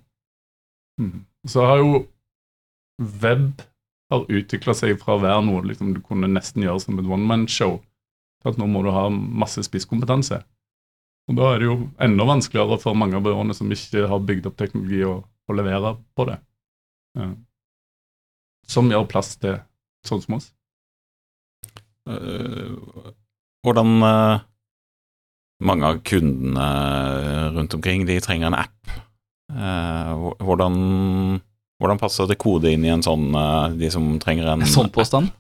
Mm. 1.01 1.19
Så 1.50 1.65
har 1.65 1.81
jo 1.81 2.00
web 3.21 3.62
har 4.12 4.27
utvikla 4.27 4.75
seg 4.77 4.98
fra 5.01 5.15
å 5.15 5.24
være 5.24 5.46
noe 5.48 5.63
liksom, 5.70 5.94
du 5.96 6.01
kunne 6.03 6.30
nesten 6.32 6.65
gjøre 6.65 6.84
som 6.84 7.00
et 7.00 7.08
one 7.08 7.27
man-show, 7.27 7.80
til 8.41 8.51
at 8.51 8.60
nå 8.60 8.68
må 8.70 8.84
du 8.84 8.91
ha 8.94 9.08
masse 9.12 9.63
spisskompetanse. 9.68 10.41
Og 11.30 11.38
da 11.38 11.51
er 11.53 11.62
det 11.62 11.68
jo 11.70 11.75
enda 12.01 12.25
vanskeligere 12.27 12.80
for 12.82 12.98
mange 12.98 13.15
av 13.18 13.25
byråene 13.25 13.56
som 13.56 13.72
ikke 13.72 14.08
har 14.12 14.24
bygd 14.27 14.50
opp 14.50 14.58
teknologi, 14.60 15.03
å, 15.08 15.22
å 15.24 15.56
levere 15.56 15.96
på 16.18 16.27
det. 16.27 16.39
Ja. 17.20 17.30
Som 18.72 18.91
gjør 18.91 19.08
plass 19.12 19.36
til 19.39 19.60
sånn 20.08 20.24
som 20.24 20.39
oss. 20.39 20.50
Eh, 22.10 23.12
Hvordan 23.62 24.01
eh, 24.08 24.48
Mange 25.62 25.86
av 25.86 26.00
kundene 26.01 26.68
rundt 27.53 27.75
omkring, 27.77 28.08
de 28.10 28.15
trenger 28.24 28.50
en 28.50 28.56
app. 28.58 28.94
Eh, 29.53 30.24
Hvordan, 30.41 30.77
hvordan 31.81 32.00
passer 32.01 32.29
det 32.29 32.38
kode 32.41 32.69
inn 32.69 32.85
i 32.85 32.91
en 32.93 33.03
sånn, 33.05 33.31
eh, 33.33 33.77
de 33.81 33.89
som 33.93 34.07
trenger 34.21 34.51
en 34.51 34.67
Sånn 34.69 34.91
påstand? 34.93 35.31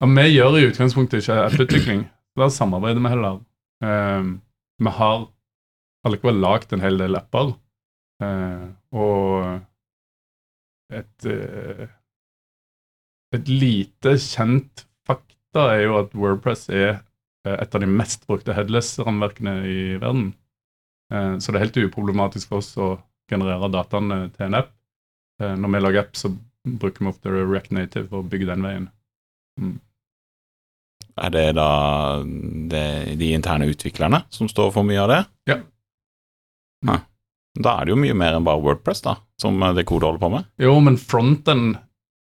Ja, 0.00 0.08
vi 0.08 0.26
gjør 0.28 0.58
i 0.58 0.66
utgangspunktet 0.70 1.22
ikke 1.22 1.38
apputvikling. 1.46 2.06
Da 2.36 2.48
samarbeider 2.52 3.00
vi 3.00 3.12
heller. 3.12 3.38
Um, 3.84 4.40
vi 4.80 4.92
har 4.92 5.22
allikevel 6.04 6.40
lagd 6.40 6.72
en 6.72 6.84
hel 6.84 7.00
del 7.00 7.16
apper. 7.16 7.54
Uh, 8.20 8.72
og 8.96 9.60
et, 10.92 11.28
uh, 11.28 11.86
et 13.36 13.48
lite 13.48 14.16
kjent 14.20 14.84
fakta 15.08 15.66
er 15.74 15.86
jo 15.86 15.98
at 16.02 16.16
Wordpress 16.16 16.68
er 16.68 17.02
et 17.46 17.74
av 17.76 17.82
de 17.82 17.88
mest 17.88 18.24
brukte 18.26 18.56
headless-rammeverkene 18.56 19.58
i 19.64 19.80
verden. 20.00 20.32
Uh, 21.12 21.36
så 21.40 21.52
det 21.52 21.60
er 21.60 21.68
helt 21.68 21.82
uproblematisk 21.86 22.52
for 22.52 22.60
oss 22.60 22.72
å 22.76 22.96
generere 23.30 23.72
dataene 23.72 24.26
til 24.34 24.48
en 24.48 24.60
app. 24.60 24.72
Eh, 25.42 25.56
når 25.56 25.72
vi 25.72 25.82
lager 25.84 26.06
app, 26.06 26.16
så 26.16 26.30
bruker 26.66 27.04
vi 27.04 27.10
ofte 27.10 27.32
React 27.32 27.74
Native 27.76 28.08
og 28.16 28.30
bygger 28.32 28.54
den 28.54 28.64
veien. 28.66 28.88
Er 31.16 31.32
det 31.32 31.46
da 31.56 31.70
det, 32.22 32.86
de 33.20 33.32
interne 33.32 33.68
utviklerne 33.72 34.24
som 34.32 34.50
står 34.52 34.72
for 34.74 34.86
mye 34.86 35.00
av 35.04 35.12
det? 35.12 35.22
Ja. 35.52 35.60
Ja. 36.86 37.00
Da 37.56 37.78
er 37.78 37.86
det 37.86 37.94
jo 37.94 38.02
mye 38.02 38.16
mer 38.16 38.36
enn 38.36 38.44
bare 38.44 38.60
Wordpress, 38.60 39.00
da, 39.04 39.16
som 39.40 39.56
eh, 39.62 39.74
det 39.76 39.86
kodet 39.88 40.10
holder 40.10 40.24
på 40.24 40.32
med. 40.34 40.48
Jo, 40.60 40.74
men 40.84 40.98
fronten 41.00 41.62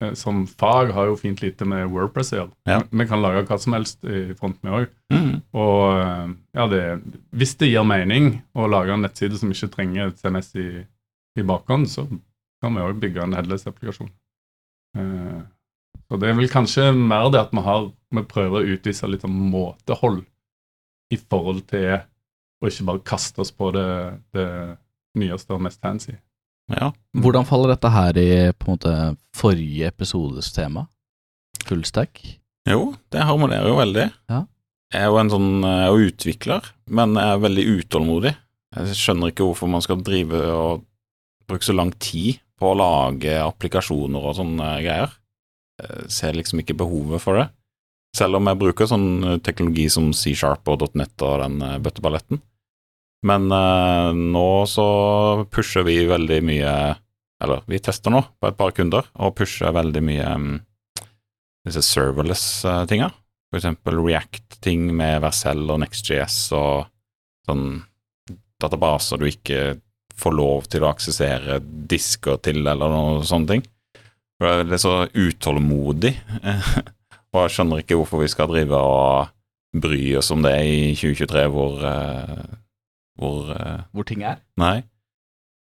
eh, 0.03 0.11
som 0.19 0.43
fag 0.47 0.91
har 0.95 1.07
jo 1.07 1.19
fint 1.19 1.43
lite 1.43 1.67
med 1.67 1.87
Wordpress 1.93 2.33
å 2.33 2.41
gjøre. 2.41 2.51
Ja. 2.67 2.81
Vi 2.89 3.07
kan 3.07 3.23
lage 3.23 3.45
hva 3.47 3.59
som 3.61 3.77
helst 3.77 4.03
i 4.03 4.25
front 4.39 4.59
vi 4.59 4.75
òg. 4.81 4.89
Mm. 5.13 5.37
Og 5.55 6.35
ja, 6.57 6.67
det, 6.71 6.83
hvis 7.31 7.55
det 7.61 7.71
gir 7.71 7.87
mening 7.87 8.33
å 8.51 8.67
lage 8.71 8.95
en 8.95 9.07
nettside 9.07 9.39
som 9.39 9.55
ikke 9.55 9.71
trenger 9.71 10.11
et 10.11 10.19
CMS 10.19 10.51
i, 10.59 10.69
i 11.39 11.47
bakhånd, 11.47 11.87
så 11.91 12.09
kan 12.61 12.75
vi 12.75 12.83
òg 12.85 12.99
bygge 13.01 13.23
en 13.23 13.35
headless-applikasjon. 13.37 14.11
Eh, 14.97 15.41
så 16.07 16.19
det 16.19 16.29
er 16.29 16.37
vel 16.37 16.51
kanskje 16.51 16.89
mer 16.95 17.29
det 17.31 17.41
at 17.41 17.53
vi, 17.55 17.63
har, 17.65 17.87
vi 18.11 18.23
prøver 18.27 18.59
å 18.59 18.75
utvise 18.75 19.09
litt 19.09 19.23
sånn 19.25 19.37
måtehold 19.51 20.23
i 21.11 21.19
forhold 21.19 21.63
til 21.71 22.01
å 22.61 22.69
ikke 22.69 22.87
bare 22.87 23.05
kaste 23.07 23.41
oss 23.43 23.51
på 23.55 23.71
det, 23.75 23.87
det 24.35 24.47
nyeste 25.17 25.55
og 25.55 25.63
mest 25.65 25.81
fancy. 25.83 26.13
Ja. 26.71 26.91
Hvordan 27.17 27.47
faller 27.47 27.73
dette 27.73 27.91
her 27.91 28.19
i 28.19 28.29
på 28.53 28.67
en 28.67 28.77
måte 28.77 28.93
forrige 29.35 29.89
episodes 29.89 30.51
tema? 30.55 30.85
Fullstack? 31.67 32.21
Jo, 32.69 32.93
det 33.11 33.25
harmonerer 33.25 33.71
jo 33.71 33.79
veldig. 33.79 34.07
Ja. 34.31 34.45
Jeg 34.91 35.07
er 35.07 35.09
jo 35.09 35.19
en 35.21 35.31
sånn 35.31 35.51
jeg 35.63 35.87
er 35.87 36.05
utvikler, 36.05 36.71
men 36.91 37.15
jeg 37.15 37.33
er 37.33 37.43
veldig 37.45 37.65
utålmodig. 37.79 38.33
Jeg 38.75 38.99
skjønner 38.99 39.31
ikke 39.31 39.47
hvorfor 39.47 39.71
man 39.71 39.83
skal 39.83 40.03
drive 40.03 40.39
og 40.51 40.85
bruke 41.47 41.67
så 41.67 41.75
lang 41.75 41.91
tid 41.99 42.39
på 42.61 42.69
å 42.69 42.77
lage 42.77 43.33
applikasjoner 43.41 44.21
og 44.21 44.37
sånne 44.37 44.69
greier. 44.85 45.17
Jeg 45.81 46.13
ser 46.13 46.37
liksom 46.37 46.61
ikke 46.61 46.77
behovet 46.77 47.23
for 47.23 47.39
det. 47.39 47.47
Selv 48.15 48.37
om 48.37 48.49
jeg 48.49 48.59
bruker 48.59 48.89
sånn 48.89 49.39
teknologi 49.43 49.87
som 49.89 50.11
C-sharp 50.13 50.67
og 50.69 50.83
.net 50.99 51.23
og 51.23 51.37
den 51.41 51.61
eh, 51.63 51.77
bøtteballetten. 51.81 52.41
Men 53.27 53.47
eh, 53.55 54.09
nå 54.17 54.49
så 54.67 54.87
pusher 55.53 55.85
vi 55.85 56.01
veldig 56.09 56.39
mye 56.45 56.73
Eller 57.41 57.63
vi 57.69 57.79
tester 57.81 58.13
nå 58.13 58.21
på 58.37 58.49
et 58.49 58.57
par 58.57 58.73
kunder, 58.77 59.07
og 59.17 59.33
pusher 59.39 59.73
veldig 59.73 60.01
mye 60.05 60.25
um, 60.29 60.51
disse 61.65 61.81
serverless-tinga. 61.87 63.07
For 63.49 63.57
eksempel 63.57 63.97
React-ting 63.97 64.91
med 64.93 65.23
Vercel 65.23 65.63
og 65.65 65.79
NextJS 65.81 66.35
og 66.53 66.85
sånn 67.49 67.81
databaser 68.61 69.17
du 69.17 69.25
ikke 69.25 69.79
får 70.21 70.35
lov 70.37 70.69
til 70.71 70.85
å 70.85 70.91
aksessere 70.91 71.59
disker 71.61 72.39
til, 72.45 72.61
eller 72.63 72.93
noe 72.93 73.27
sånne 73.27 73.55
ting. 73.55 73.65
Det 74.41 74.49
Jeg 74.49 74.63
er 74.63 74.71
litt 74.71 74.81
så 74.81 74.93
utålmodig, 75.13 76.15
og 77.33 77.43
jeg 77.43 77.53
skjønner 77.55 77.83
ikke 77.83 77.99
hvorfor 77.99 78.23
vi 78.23 78.31
skal 78.31 78.49
drive 78.49 78.77
og 78.77 79.29
bry 79.77 80.15
oss 80.19 80.31
om 80.33 80.41
det 80.43 80.55
i 80.67 80.79
2023, 80.97 81.43
hvor, 81.53 81.77
eh, 81.85 82.47
hvor 83.19 83.51
eh, 83.55 83.83
Hvor 83.93 84.07
ting 84.07 84.23
er? 84.23 84.41
Nei. 84.59 84.81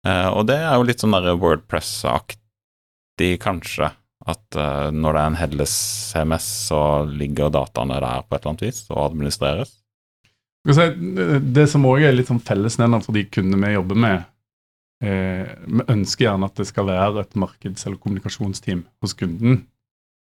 Eh, 0.07 0.31
og 0.33 0.49
det 0.49 0.59
er 0.59 0.75
jo 0.75 0.89
litt 0.89 1.05
sånn 1.05 1.15
der 1.15 1.37
Wordpress-aktig, 1.37 3.37
kanskje. 3.45 3.93
At 4.25 4.57
når 4.57 5.13
det 5.13 5.21
er 5.21 5.29
en 5.29 5.37
headless 5.37 5.73
CMS, 6.15 6.45
så 6.71 6.79
ligger 7.05 7.51
dataene 7.53 7.99
der 8.01 8.23
på 8.25 8.33
et 8.33 8.41
eller 8.41 8.55
annet 8.55 8.63
vis 8.65 8.79
og 8.89 9.03
administreres. 9.11 9.75
Det 10.65 11.67
som 11.69 11.85
òg 11.85 12.07
er 12.07 12.17
litt 12.17 12.31
sånn 12.31 12.41
fellesnevner 12.41 13.05
for 13.05 13.13
de 13.13 13.27
kundene 13.29 13.69
vi 13.69 13.75
jobber 13.75 14.01
med, 14.01 14.25
eh, 15.05 15.53
vi 15.67 15.85
ønsker 15.93 16.29
gjerne 16.29 16.49
at 16.49 16.59
det 16.61 16.67
skal 16.71 16.89
være 16.89 17.25
et 17.25 17.37
markeds- 17.39 17.87
eller 17.87 18.01
kommunikasjonsteam 18.01 18.85
hos 19.05 19.15
kunden. 19.19 19.65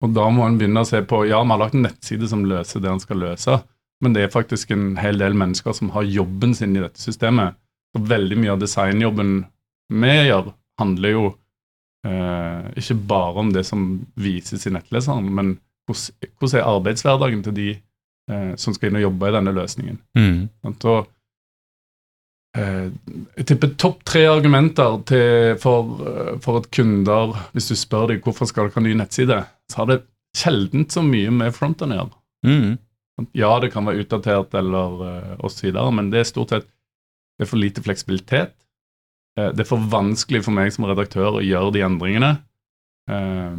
Og 0.02 0.14
da 0.17 0.26
må 0.35 0.47
en 0.49 0.59
begynne 0.59 0.83
å 0.83 0.88
se 0.88 1.02
på 1.07 1.23
Ja, 1.29 1.43
vi 1.45 1.55
har 1.55 1.61
lagt 1.62 1.76
en 1.79 1.87
nettside 1.87 2.29
som 2.31 2.47
løser 2.49 2.83
det 2.83 2.91
en 2.91 3.02
skal 3.02 3.23
løse, 3.23 3.61
men 4.02 4.17
det 4.17 4.25
er 4.25 4.35
faktisk 4.35 4.73
en 4.75 4.97
hel 4.99 5.21
del 5.21 5.37
mennesker 5.38 5.76
som 5.79 5.93
har 5.95 6.09
jobben 6.09 6.57
sin 6.59 6.75
i 6.75 6.83
dette 6.83 6.99
systemet. 6.99 7.55
Og 7.95 8.09
veldig 8.09 8.38
mye 8.41 8.55
av 8.57 8.62
designjobben 8.62 9.45
vi 9.93 10.12
gjør, 10.26 10.50
handler 10.81 11.14
jo 11.14 11.25
eh, 12.09 12.73
ikke 12.81 12.97
bare 13.12 13.45
om 13.45 13.52
det 13.55 13.64
som 13.69 13.87
vises 14.19 14.67
i 14.67 14.73
nettleseren, 14.75 15.29
men 15.29 15.55
hvordan, 15.87 16.31
hvordan 16.38 16.59
er 16.59 16.71
arbeidshverdagen 16.71 17.43
til 17.47 17.57
de 17.57 17.69
eh, 17.76 18.52
som 18.57 18.75
skal 18.75 18.91
inn 18.91 19.00
og 19.00 19.07
jobbe 19.07 19.29
i 19.29 19.35
denne 19.37 19.55
løsningen. 19.55 19.99
Mm. 20.19 20.38
Og, 20.71 20.87
eh, 20.97 21.11
jeg 22.52 23.47
tipper 23.49 23.71
topp 23.80 24.02
tre 24.04 24.26
argumenter 24.28 24.99
til, 25.09 25.54
for, 25.62 26.02
eh, 26.04 26.32
for 26.44 26.61
at 26.61 26.71
kunder, 26.75 27.37
hvis 27.56 27.71
du 27.73 27.76
spør 27.80 28.11
dem 28.11 28.21
hvorfor 28.25 28.49
skal 28.50 28.68
dere 28.68 28.76
ha 28.76 28.85
ny 28.85 28.97
nettside, 28.99 29.38
så 29.73 29.82
har 29.82 29.88
det 29.88 30.02
sjelden 30.37 30.85
så 30.90 31.04
mye 31.04 31.32
med 31.32 31.54
fronten 31.56 31.94
å 31.94 32.00
gjøre. 32.00 32.18
Mm. 32.49 32.73
Ja, 33.37 33.54
det 33.61 33.73
kan 33.73 33.87
være 33.87 34.02
utdatert 34.04 34.54
eller 34.59 35.02
uh, 35.04 35.32
osv., 35.44 35.68
men 35.94 36.11
det 36.12 36.23
er 36.23 36.28
stort 36.28 36.54
sett 36.54 36.68
Det 37.38 37.47
er 37.47 37.50
for 37.50 37.61
lite 37.61 37.82
fleksibilitet. 37.85 38.52
Eh, 39.38 39.50
det 39.56 39.64
er 39.64 39.68
for 39.68 39.90
vanskelig 39.92 40.42
for 40.44 40.54
meg 40.54 40.73
som 40.75 40.85
redaktør 40.88 41.38
å 41.38 41.44
gjøre 41.44 41.73
de 41.75 41.85
endringene. 41.87 42.32
Eh, 43.11 43.54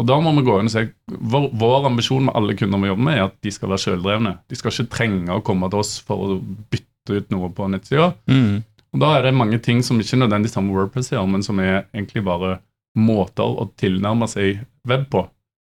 og 0.00 0.06
da 0.08 0.16
må 0.24 0.32
vi 0.38 0.44
gå 0.46 0.56
inn 0.58 0.70
og 0.70 0.72
se 0.72 0.86
Vår, 1.10 1.50
vår 1.60 1.90
ambisjon 1.90 2.24
med 2.26 2.34
alle 2.38 2.56
kunder 2.56 2.80
vi 2.80 2.88
jobber 2.88 3.06
med, 3.06 3.18
er 3.18 3.26
at 3.28 3.36
de 3.44 3.52
skal 3.52 3.72
være 3.72 3.84
selvdrevne. 3.84 4.32
De 4.48 4.58
skal 4.58 4.72
ikke 4.72 4.94
trenge 4.96 5.36
å 5.36 5.44
komme 5.44 5.68
til 5.70 5.82
oss 5.82 5.98
for 6.06 6.24
å 6.24 6.38
bytte 6.40 6.89
ut 7.08 7.30
noe 7.32 7.48
på 7.54 7.68
nettsida. 7.72 8.12
Mm. 8.30 8.60
Og 8.90 9.02
da 9.02 9.12
er 9.16 9.26
det 9.26 9.36
mange 9.38 9.60
ting 9.62 9.84
som 9.86 10.00
ikke 10.02 10.18
nødvendigvis 10.18 10.56
har 10.58 10.64
med 10.66 10.76
Wordpress 10.76 11.12
å 11.12 11.16
gjøre, 11.16 11.32
men 11.32 11.46
som 11.46 11.60
er 11.62 11.84
egentlig 11.94 12.24
bare 12.26 12.58
måter 12.98 13.46
å 13.46 13.68
tilnærme 13.78 14.26
seg 14.30 14.64
web 14.88 15.06
på. 15.12 15.24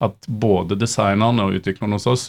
At 0.03 0.27
både 0.27 0.77
designerne 0.79 1.47
og 1.47 1.61
utviklerne 1.61 2.01
hos 2.01 2.09
oss 2.11 2.25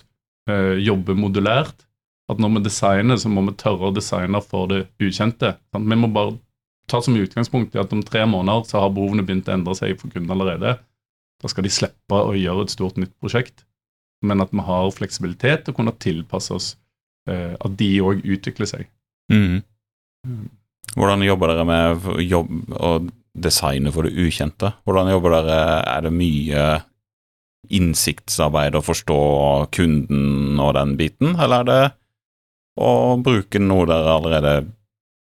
eh, 0.49 0.77
jobber 0.85 1.17
modulært. 1.17 1.87
At 2.29 2.41
når 2.41 2.55
vi 2.55 2.65
designer, 2.65 3.19
så 3.21 3.29
må 3.29 3.43
vi 3.49 3.57
tørre 3.57 3.89
å 3.89 3.93
designe 3.93 4.41
for 4.45 4.69
det 4.71 4.85
ukjente. 5.01 5.55
Sant? 5.73 5.89
Vi 5.89 5.97
må 5.99 6.09
bare 6.13 6.37
ta 6.89 7.01
som 7.01 7.17
utgangspunkt 7.17 7.75
i 7.75 7.81
at 7.81 7.93
om 7.93 8.03
tre 8.05 8.23
måneder 8.29 8.65
så 8.69 8.83
har 8.83 8.93
behovene 8.93 9.25
begynt 9.25 9.49
å 9.49 9.55
endre 9.57 9.75
seg 9.77 9.97
for 9.99 10.13
kunden 10.13 10.33
allerede. 10.33 10.77
Da 11.41 11.51
skal 11.51 11.65
de 11.65 11.73
slippe 11.73 12.17
å 12.17 12.33
gjøre 12.37 12.65
et 12.65 12.73
stort 12.73 12.97
nytt 13.01 13.13
prosjekt, 13.21 13.65
men 14.25 14.41
at 14.41 14.53
vi 14.53 14.63
har 14.65 14.93
fleksibilitet 14.93 15.65
til 15.65 15.73
å 15.73 15.79
kunne 15.81 15.97
tilpasse 16.01 16.53
oss 16.53 16.69
at 17.25 17.77
de 17.79 17.89
òg 18.05 18.21
utvikler 18.21 18.69
seg. 18.69 18.89
Mm. 19.33 19.63
Mm. 20.27 20.49
Hvordan 20.95 21.23
jobber 21.25 21.51
dere 21.51 21.65
med 21.67 22.09
jobb 22.21 22.75
og 22.77 23.07
designe 23.35 23.91
for 23.91 24.07
det 24.07 24.13
ukjente? 24.13 24.71
Hvordan 24.85 25.09
jobber 25.11 25.39
dere? 25.39 25.57
Er 25.89 26.05
det 26.05 26.13
mye 26.15 26.65
innsiktsarbeid 27.73 28.77
å 28.77 28.83
forstå 28.85 29.19
kunden 29.73 30.59
og 30.61 30.75
den 30.77 30.95
biten, 30.99 31.33
eller 31.33 31.63
er 31.63 31.69
det 31.69 31.83
å 32.81 33.15
bruke 33.23 33.61
noe 33.61 33.87
dere 33.89 34.15
allerede 34.19 34.55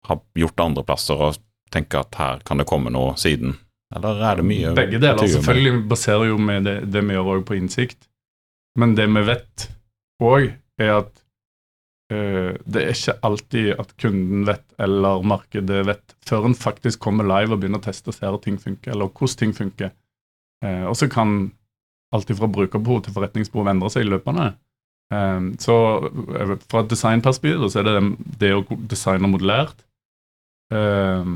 har 0.09 0.21
gjort 0.37 0.61
andre 0.61 0.85
plasser 0.87 1.21
og 1.31 1.39
tenke 1.73 2.03
at 2.03 2.19
her 2.21 2.43
kan 2.47 2.61
det 2.61 2.69
komme 2.69 2.93
noe 2.93 3.15
siden? 3.21 3.57
Eller 3.95 4.21
er 4.27 4.41
det 4.41 4.47
mye 4.49 4.75
Begge 4.77 5.01
deler. 5.01 5.31
Selvfølgelig 5.31 5.85
baserer 5.91 6.29
jo 6.33 6.39
med 6.43 6.67
det, 6.67 6.77
det 6.91 7.05
vi 7.07 7.15
gjør 7.15 7.37
også 7.37 7.49
på 7.49 7.59
innsikt. 7.59 8.09
Men 8.81 8.97
det 8.99 9.07
vi 9.07 9.23
vet 9.29 9.69
òg, 10.25 10.49
er 10.83 10.91
at 10.97 11.13
eh, 11.15 11.24
det 12.13 12.81
er 12.83 12.91
ikke 12.93 13.15
alltid 13.25 13.71
at 13.81 13.95
kunden 13.99 14.43
vet, 14.47 14.65
eller 14.79 15.23
markedet 15.25 15.81
vet, 15.89 16.13
før 16.29 16.51
en 16.51 16.55
faktisk 16.55 17.01
kommer 17.01 17.25
live 17.27 17.57
og 17.57 17.63
begynner 17.63 17.81
å 17.81 17.87
teste 17.87 18.13
og 18.13 18.17
se 18.19 18.33
ting 18.45 18.59
funker, 18.61 18.93
eller 18.93 19.09
hvordan 19.09 19.39
ting 19.41 19.55
funker. 19.57 19.95
Eh, 20.65 20.85
og 20.89 20.97
så 20.99 21.09
kan 21.13 21.53
alt 22.15 22.31
fra 22.39 22.51
brukerbehov 22.51 23.05
til 23.05 23.17
forretningsbehov 23.17 23.71
endre 23.73 23.91
seg 23.93 24.07
løpende. 24.09 24.53
Eh, 25.15 25.51
så 25.63 25.77
eh, 26.39 26.55
fra 26.71 26.85
et 26.85 26.93
designperspektiv 26.93 27.69
så 27.69 27.83
er 27.83 27.91
det 27.91 27.97
det 28.41 28.55
å 28.57 28.65
designe 28.91 29.31
modulært. 29.31 29.85
Eh, 30.75 31.33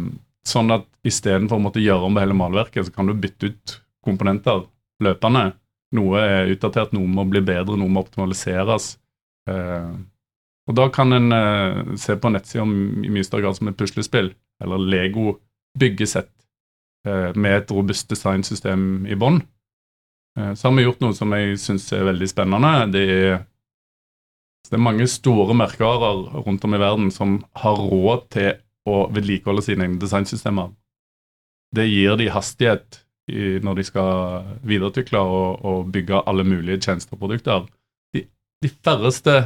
sånn 0.49 0.75
at 0.75 0.87
istedenfor 1.07 1.59
å 1.59 1.67
måtte 1.67 1.85
gjøre 1.85 2.09
om 2.09 2.21
hele 2.21 2.37
malverket, 2.37 2.89
så 2.89 2.95
kan 2.95 3.09
du 3.09 3.17
bytte 3.19 3.53
ut 3.53 3.79
komponenter 4.07 4.65
løpende. 5.05 5.51
Noe 5.97 6.21
er 6.21 6.53
utdatert, 6.53 6.95
noe 6.97 7.09
må 7.09 7.25
bli 7.29 7.43
bedre, 7.45 7.77
noe 7.77 7.93
må 7.93 8.05
optimaliseres. 8.05 8.95
Og 10.69 10.77
da 10.77 10.89
kan 10.93 11.15
en 11.17 11.33
eh, 11.33 11.95
se 11.97 12.17
på 12.21 12.31
nettsida 12.33 12.65
i 12.65 13.13
mye 13.13 13.25
større 13.25 13.47
grad 13.47 13.57
som 13.57 13.71
et 13.71 13.79
puslespill, 13.79 14.35
eller 14.63 14.89
Lego-byggesett 14.93 16.33
eh, 17.09 17.31
med 17.35 17.63
et 17.63 17.73
robust 17.73 18.11
designsystem 18.13 19.07
i 19.09 19.17
bånn. 19.17 19.41
Eh, 20.39 20.53
så 20.53 20.69
har 20.69 20.77
vi 20.77 20.85
gjort 20.85 21.01
noe 21.05 21.17
som 21.17 21.33
jeg 21.33 21.57
syns 21.63 21.89
er 21.97 22.05
veldig 22.11 22.29
spennende. 22.29 22.73
Det 22.93 23.05
er, 23.09 23.41
det 24.69 24.77
er 24.77 24.85
mange 24.91 25.09
store 25.09 25.57
merkevarer 25.57 26.45
rundt 26.45 26.69
om 26.69 26.76
i 26.76 26.83
verden 26.85 27.11
som 27.15 27.41
har 27.65 27.81
råd 27.81 28.28
til 28.37 28.52
å 28.89 29.07
vedlikeholde 29.13 29.65
sine 29.65 29.89
egne 29.89 30.00
designsystemer. 30.02 30.73
Det 31.76 31.89
gir 31.89 32.17
de 32.21 32.28
hastighet 32.33 33.02
i, 33.28 33.59
når 33.65 33.81
de 33.81 33.89
skal 33.89 34.45
videreutvikle 34.69 35.21
og, 35.21 35.65
og 35.65 35.91
bygge 35.93 36.23
alle 36.28 36.45
mulige 36.49 36.81
tjenester 36.85 37.17
og 37.17 37.25
produkter. 37.25 37.67
De, 38.17 38.25
de 38.65 38.71
færreste 38.85 39.43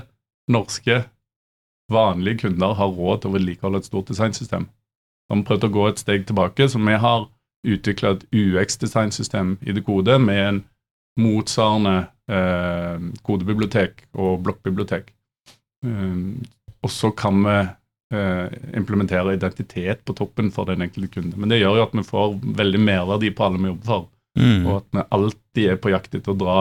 norske 0.51 1.03
vanlige 1.93 2.45
kunder 2.47 2.75
har 2.79 2.95
råd 2.97 3.23
til 3.23 3.31
å 3.31 3.37
vedlikeholde 3.37 3.83
et 3.83 3.89
stort 3.89 4.11
designsystem. 4.11 4.67
De 5.31 5.39
vi 5.39 5.47
prøvde 5.49 5.69
å 5.71 5.75
gå 5.77 5.87
et 5.89 6.03
steg 6.03 6.27
tilbake, 6.29 6.69
så 6.69 6.81
vi 6.83 6.99
har 7.05 7.29
utvikla 7.63 8.17
et 8.17 8.25
UX-designsystem 8.35 9.57
i 9.63 9.75
det 9.77 9.85
kode 9.87 10.19
med 10.19 10.41
en 10.43 10.63
motsvarende 11.23 12.09
eh, 12.33 13.05
kodebibliotek 13.23 14.07
og 14.19 14.43
blokkbibliotek. 14.47 15.13
Um, 15.85 16.43
og 16.83 16.91
så 16.91 17.11
kan 17.15 17.39
vi 17.45 17.57
eh, 18.15 18.57
implementere 18.79 19.37
identitet 19.37 20.03
på 20.07 20.15
toppen 20.19 20.51
for 20.55 20.67
den 20.71 20.83
enkelte 20.83 21.21
kunde. 21.21 21.39
Men 21.39 21.53
det 21.53 21.61
gjør 21.61 21.79
jo 21.79 21.87
at 21.87 21.95
vi 21.97 22.07
får 22.07 22.37
veldig 22.63 22.83
merverdi 22.83 23.31
på 23.35 23.47
alle 23.47 23.63
vi 23.63 23.73
jobber 23.73 23.93
for, 23.93 24.09
Mm. 24.33 24.63
og 24.65 24.77
at 24.79 24.87
vi 24.97 25.03
alltid 25.13 25.67
er 25.69 25.77
på 25.77 25.91
jakt 25.93 26.15
etter 26.17 26.33
å 26.33 26.39
dra 26.41 26.55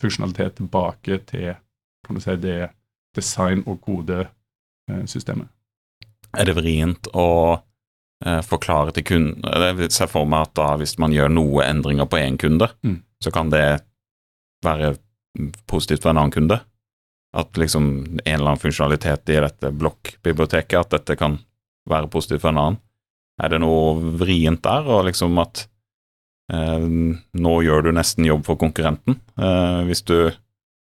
funksjonalitet 0.00 0.54
tilbake 0.56 1.18
til 1.28 1.50
kan 2.06 2.16
du 2.16 2.20
si, 2.24 2.36
det 2.40 2.70
design- 3.14 3.66
og 3.66 3.80
kodesystemet. 4.90 5.48
Er 6.38 6.46
det 6.46 6.54
vrient 6.54 7.08
å 7.18 7.26
eh, 8.24 8.40
forklare 8.46 8.92
til 8.94 9.02
kunden 9.08 9.42
Jeg 9.42 9.76
ser 9.90 9.94
se 9.96 10.10
for 10.12 10.28
meg 10.28 10.48
at 10.48 10.54
da 10.54 10.76
hvis 10.78 10.96
man 11.02 11.14
gjør 11.14 11.32
noe 11.32 11.64
endringer 11.66 12.06
på 12.06 12.20
én 12.20 12.38
kunde, 12.38 12.70
Mm. 12.84 13.02
så 13.22 13.30
kan 13.32 13.50
det 13.50 13.82
være 14.64 14.96
positivt 15.66 16.02
for 16.02 16.10
en 16.10 16.18
annen 16.18 16.34
kunde. 16.34 16.60
At 17.34 17.54
liksom 17.56 18.18
en 18.24 18.34
eller 18.34 18.50
annen 18.52 18.62
funksjonalitet 18.62 19.28
i 19.30 19.40
dette 19.40 19.70
blokkbiblioteket, 19.72 20.78
at 20.80 20.90
dette 20.90 21.16
kan 21.16 21.38
være 21.88 22.10
positivt 22.10 22.42
for 22.42 22.50
en 22.50 22.58
annen. 22.58 22.78
Er 23.40 23.48
det 23.48 23.60
noe 23.62 23.94
vrient 24.20 24.62
der, 24.62 24.84
og 24.86 25.06
liksom 25.06 25.38
at 25.40 25.66
eh, 26.52 26.78
nå 27.32 27.54
gjør 27.64 27.86
du 27.88 27.92
nesten 27.92 28.26
jobb 28.26 28.44
for 28.44 28.56
konkurrenten, 28.60 29.20
eh, 29.38 29.82
hvis 29.88 30.02
du 30.04 30.32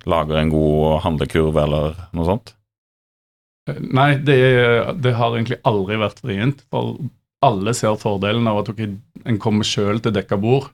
lager 0.07 0.39
en 0.39 0.49
god 0.49 1.01
handlekurv 1.03 1.57
eller 1.63 1.95
noe 2.13 2.25
sånt? 2.25 2.56
Nei, 3.67 4.15
det, 4.23 4.37
det 5.03 5.13
har 5.17 5.35
egentlig 5.35 5.59
aldri 5.67 5.97
vært 5.99 6.21
vrient. 6.23 6.63
For 6.71 6.97
alle 7.45 7.73
ser 7.77 7.99
fordelen 8.01 8.47
av 8.49 8.61
at 8.61 8.71
okay, 8.71 8.95
en 9.27 9.39
kommer 9.41 9.67
sjøl 9.67 9.99
til 10.03 10.15
dekka 10.15 10.39
bord. 10.41 10.69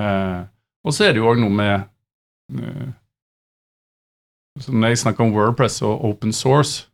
Eh, 0.00 0.40
og 0.84 0.94
så 0.94 1.06
er 1.06 1.14
det 1.14 1.22
jo 1.22 1.30
òg 1.30 1.40
noe 1.40 1.54
med 1.54 1.84
eh, 2.58 2.88
Når 4.66 4.90
jeg 4.90 5.00
snakker 5.04 5.22
om 5.22 5.34
Wordpress 5.36 5.76
og 5.86 6.02
open 6.02 6.32
source 6.34 6.88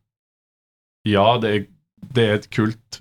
Ja, 1.08 1.38
det 1.40 1.52
er, 1.54 1.64
det 2.12 2.26
er 2.26 2.34
et 2.36 2.50
kult 2.52 3.00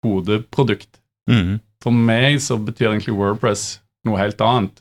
kodeprodukt. 0.00 1.02
Mm. 1.28 1.58
For 1.84 1.92
meg 1.92 2.40
så 2.40 2.56
betyr 2.56 2.94
egentlig 2.94 3.18
Wordpress 3.18 3.82
noe 4.08 4.16
helt 4.16 4.40
annet. 4.40 4.80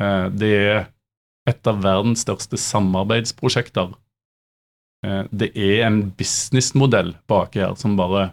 Eh, 0.00 0.26
det 0.36 0.52
er 0.58 0.80
et 1.48 1.70
av 1.72 1.80
verdens 1.80 2.26
største 2.26 2.60
samarbeidsprosjekter. 2.60 3.94
Eh, 5.06 5.22
det 5.30 5.50
er 5.56 5.86
en 5.86 6.02
businessmodell 6.16 7.14
bak 7.30 7.56
her 7.56 7.74
som 7.80 7.96
bare 7.98 8.30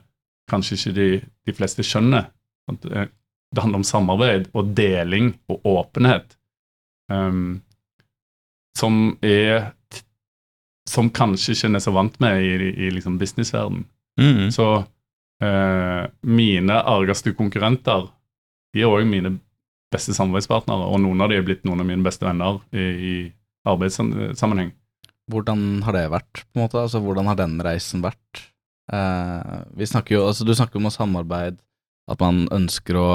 kanskje 0.51 0.77
ikke 0.77 0.95
de, 0.97 1.07
de 1.47 1.55
fleste 1.55 1.85
skjønner. 1.85 2.29
Det, 2.81 3.07
det 3.55 3.63
handler 3.63 3.81
om 3.81 3.87
samarbeid 3.87 4.49
og 4.57 4.73
deling 4.75 5.33
og 5.51 5.65
åpenhet. 5.77 6.35
Um, 7.11 7.61
som 8.77 9.17
er 9.23 9.71
Som 10.87 11.09
kanskje 11.11 11.51
ikke 11.51 11.67
en 11.67 11.75
er 11.75 11.81
så 11.83 11.91
vant 11.91 12.13
med 12.23 12.41
i, 12.43 12.51
i, 12.55 12.67
i 12.87 12.89
liksom 12.95 13.17
businessverden. 13.19 13.81
Mm. 14.19 14.51
Så 14.55 14.67
uh, 15.43 16.03
mine 16.23 16.77
argeste 16.79 17.33
konkurrenter 17.35 18.05
de 18.71 18.85
er 18.85 18.87
òg 18.87 19.03
mine 19.07 19.33
beste 19.91 20.15
samarbeidspartnere, 20.15 20.87
og 20.87 21.01
noen 21.03 21.23
av 21.23 21.31
de 21.31 21.39
er 21.39 21.43
blitt 21.43 21.65
noen 21.67 21.83
av 21.83 21.89
mine 21.89 22.05
beste 22.05 22.23
venner 22.23 22.61
i, 22.71 22.85
i 22.87 23.13
arbeidssammenheng. 23.67 24.71
Hvordan 25.27 25.83
har 25.83 25.95
det 25.97 26.05
vært, 26.13 26.43
på 26.47 26.59
en 26.59 26.63
måte? 26.65 26.79
Altså, 26.79 27.01
hvordan 27.03 27.27
har 27.27 27.35
den 27.39 27.57
reisen 27.65 28.03
vært? 28.05 28.43
Eh, 28.93 29.57
vi 29.75 29.87
snakker 29.89 30.15
jo, 30.15 30.25
altså, 30.29 30.45
du 30.47 30.53
snakker 30.55 30.79
om 30.79 30.87
å 30.87 30.93
samarbeide, 30.93 31.59
at 32.07 32.21
man 32.23 32.45
ønsker 32.55 32.95
å 32.95 33.09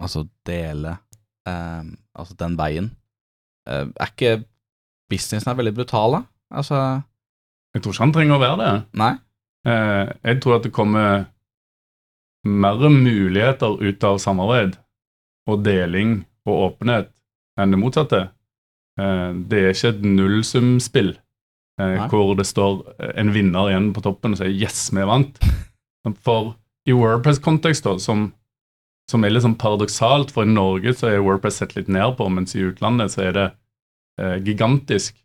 altså, 0.00 0.24
dele 0.48 0.94
eh, 1.48 1.82
altså 2.16 2.36
den 2.40 2.56
veien. 2.56 2.88
Eh, 3.68 3.84
er 3.92 4.12
ikke 4.14 4.38
businessen 5.12 5.52
er 5.52 5.58
veldig 5.58 5.74
brutal, 5.76 6.16
da? 6.16 6.22
Altså, 6.62 6.78
Jeg 7.74 7.82
tror 7.84 7.94
ikke 7.94 8.04
han 8.04 8.12
trenger 8.16 8.36
å 8.36 8.42
være 8.42 8.56
det. 8.60 8.72
nei? 9.00 9.12
Eh, 9.68 10.08
jeg 10.24 10.40
tror 10.42 10.56
at 10.56 10.64
det 10.66 10.72
kommer 10.74 11.26
mer 12.44 12.80
muligheter 12.90 13.76
ut 13.78 14.04
av 14.04 14.18
samarbeid 14.18 14.74
og 15.48 15.62
deling 15.62 16.24
og 16.48 16.72
åpenhet 16.72 17.12
enn 17.60 17.70
det 17.70 17.78
motsatte. 17.78 18.22
Eh, 18.98 19.30
det 19.48 19.60
er 19.60 19.76
ikke 19.76 19.92
et 19.94 20.02
nullsumspill 20.04 21.12
eh, 21.80 22.06
hvor 22.10 22.34
det 22.36 22.48
står 22.48 22.82
en 23.14 23.32
vinner 23.32 23.70
igjen 23.70 23.92
på 23.96 24.02
toppen 24.04 24.34
og 24.34 24.42
sier 24.42 24.52
'yes, 24.52 24.90
vi 24.92 25.06
vant'. 25.08 25.38
For 26.26 26.56
i 26.88 26.92
Wordpress-kontekst, 26.92 27.86
som, 28.02 28.32
som 29.10 29.24
er 29.24 29.32
litt 29.32 29.44
sånn 29.44 29.58
paradoksalt, 29.60 30.32
for 30.34 30.46
i 30.46 30.52
Norge 30.52 30.94
så 30.98 31.12
er 31.12 31.22
Wordpress 31.22 31.60
sett 31.62 31.76
litt 31.76 31.90
ned 31.92 32.16
på, 32.18 32.28
mens 32.32 32.56
i 32.56 32.64
utlandet 32.66 33.14
så 33.14 33.28
er 33.28 33.36
det 33.36 33.48
eh, 34.20 34.38
gigantisk. 34.42 35.18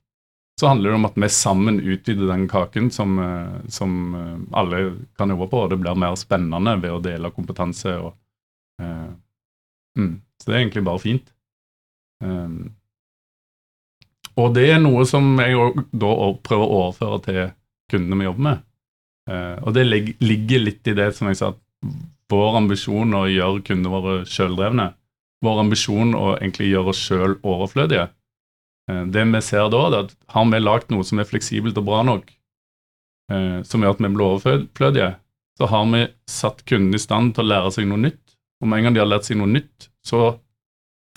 så 0.59 0.71
handler 0.71 0.89
det 0.89 0.97
om 0.97 1.05
at 1.05 1.17
vi 1.21 1.27
sammen 1.29 1.75
utvider 1.79 2.31
den 2.31 2.47
kaken 2.49 2.89
som, 2.91 3.19
eh, 3.21 3.57
som 3.69 4.15
eh, 4.17 4.37
alle 4.57 4.79
kan 5.17 5.29
jobbe 5.29 5.49
på, 5.51 5.63
og 5.63 5.69
det 5.69 5.77
blir 5.81 5.97
mer 5.97 6.15
spennende 6.17 6.73
ved 6.81 6.95
å 6.95 7.01
dele 7.01 7.33
kompetanse. 7.33 7.93
Og, 8.01 8.15
eh, 8.81 9.11
mm, 9.97 10.15
så 10.41 10.49
det 10.49 10.55
er 10.55 10.61
egentlig 10.63 10.85
bare 10.85 11.03
fint. 11.03 11.33
Um, 12.23 12.73
og 14.37 14.53
det 14.53 14.67
er 14.69 14.81
noe 14.81 15.05
som 15.09 15.35
jeg 15.41 15.85
da 15.91 16.11
prøver 16.45 16.63
å 16.63 16.81
overføre 16.83 17.19
til 17.25 17.39
kundene 17.91 18.19
vi 18.19 18.27
jobber 18.27 18.45
med. 18.49 18.63
Uh, 19.27 19.55
og 19.65 19.73
det 19.75 19.87
ligger 19.87 20.63
litt 20.63 20.87
i 20.87 20.95
det 20.95 21.09
som 21.17 21.27
jeg 21.31 21.39
sa, 21.39 21.51
at 21.51 21.89
vår 22.31 22.59
ambisjon 22.61 23.15
å 23.15 23.25
gjøre 23.31 23.63
kundene 23.67 23.91
våre 23.93 24.15
sjøldrevne. 24.29 24.91
Vår 25.45 25.59
ambisjon 25.63 26.15
å 26.17 26.31
egentlig 26.37 26.71
gjøre 26.71 26.93
oss 26.93 27.01
sjøl 27.01 27.35
overflødige. 27.41 28.07
Uh, 28.91 29.03
det 29.11 29.25
vi 29.33 29.43
ser 29.43 29.71
da, 29.73 29.83
er 29.89 29.99
at 30.05 30.15
har 30.35 30.49
vi 30.53 30.63
lagd 30.63 30.93
noe 30.93 31.07
som 31.07 31.21
er 31.21 31.29
fleksibelt 31.29 31.79
og 31.81 31.89
bra 31.89 32.03
nok, 32.07 32.31
uh, 33.33 33.59
som 33.67 33.83
gjør 33.83 33.97
at 33.97 34.03
vi 34.05 34.13
blir 34.13 34.29
overflødige, 34.29 35.11
så 35.57 35.71
har 35.73 35.87
vi 35.91 36.07
satt 36.29 36.65
kundene 36.69 36.99
i 36.99 37.01
stand 37.01 37.33
til 37.35 37.47
å 37.47 37.51
lære 37.51 37.73
seg 37.73 37.89
noe 37.89 38.05
nytt. 38.05 38.21
Og 38.61 38.69
med 38.69 38.79
en 38.79 38.87
gang 38.87 38.97
de 38.97 39.01
har 39.01 39.09
lært 39.09 39.27
seg 39.27 39.39
noe 39.39 39.49
nytt, 39.49 39.89
så 40.05 40.37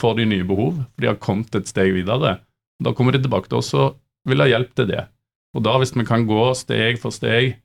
får 0.00 0.16
de 0.16 0.30
nye 0.32 0.46
behov, 0.48 0.80
for 0.80 1.04
de 1.04 1.10
har 1.10 1.20
kommet 1.20 1.56
et 1.56 1.68
steg 1.68 1.92
videre. 1.92 2.38
Da 2.80 2.92
kommer 2.96 3.14
de 3.14 3.22
tilbake 3.22 3.50
til 3.50 3.60
oss 3.60 3.72
og 3.76 3.98
vil 4.28 4.42
ha 4.42 4.48
hjelp 4.50 4.74
til 4.76 4.90
det. 4.92 5.04
Og 5.56 5.64
da, 5.66 5.74
hvis 5.80 5.92
vi 5.96 6.06
kan 6.06 6.26
gå 6.28 6.42
steg 6.58 7.00
for 7.02 7.14
steg 7.14 7.56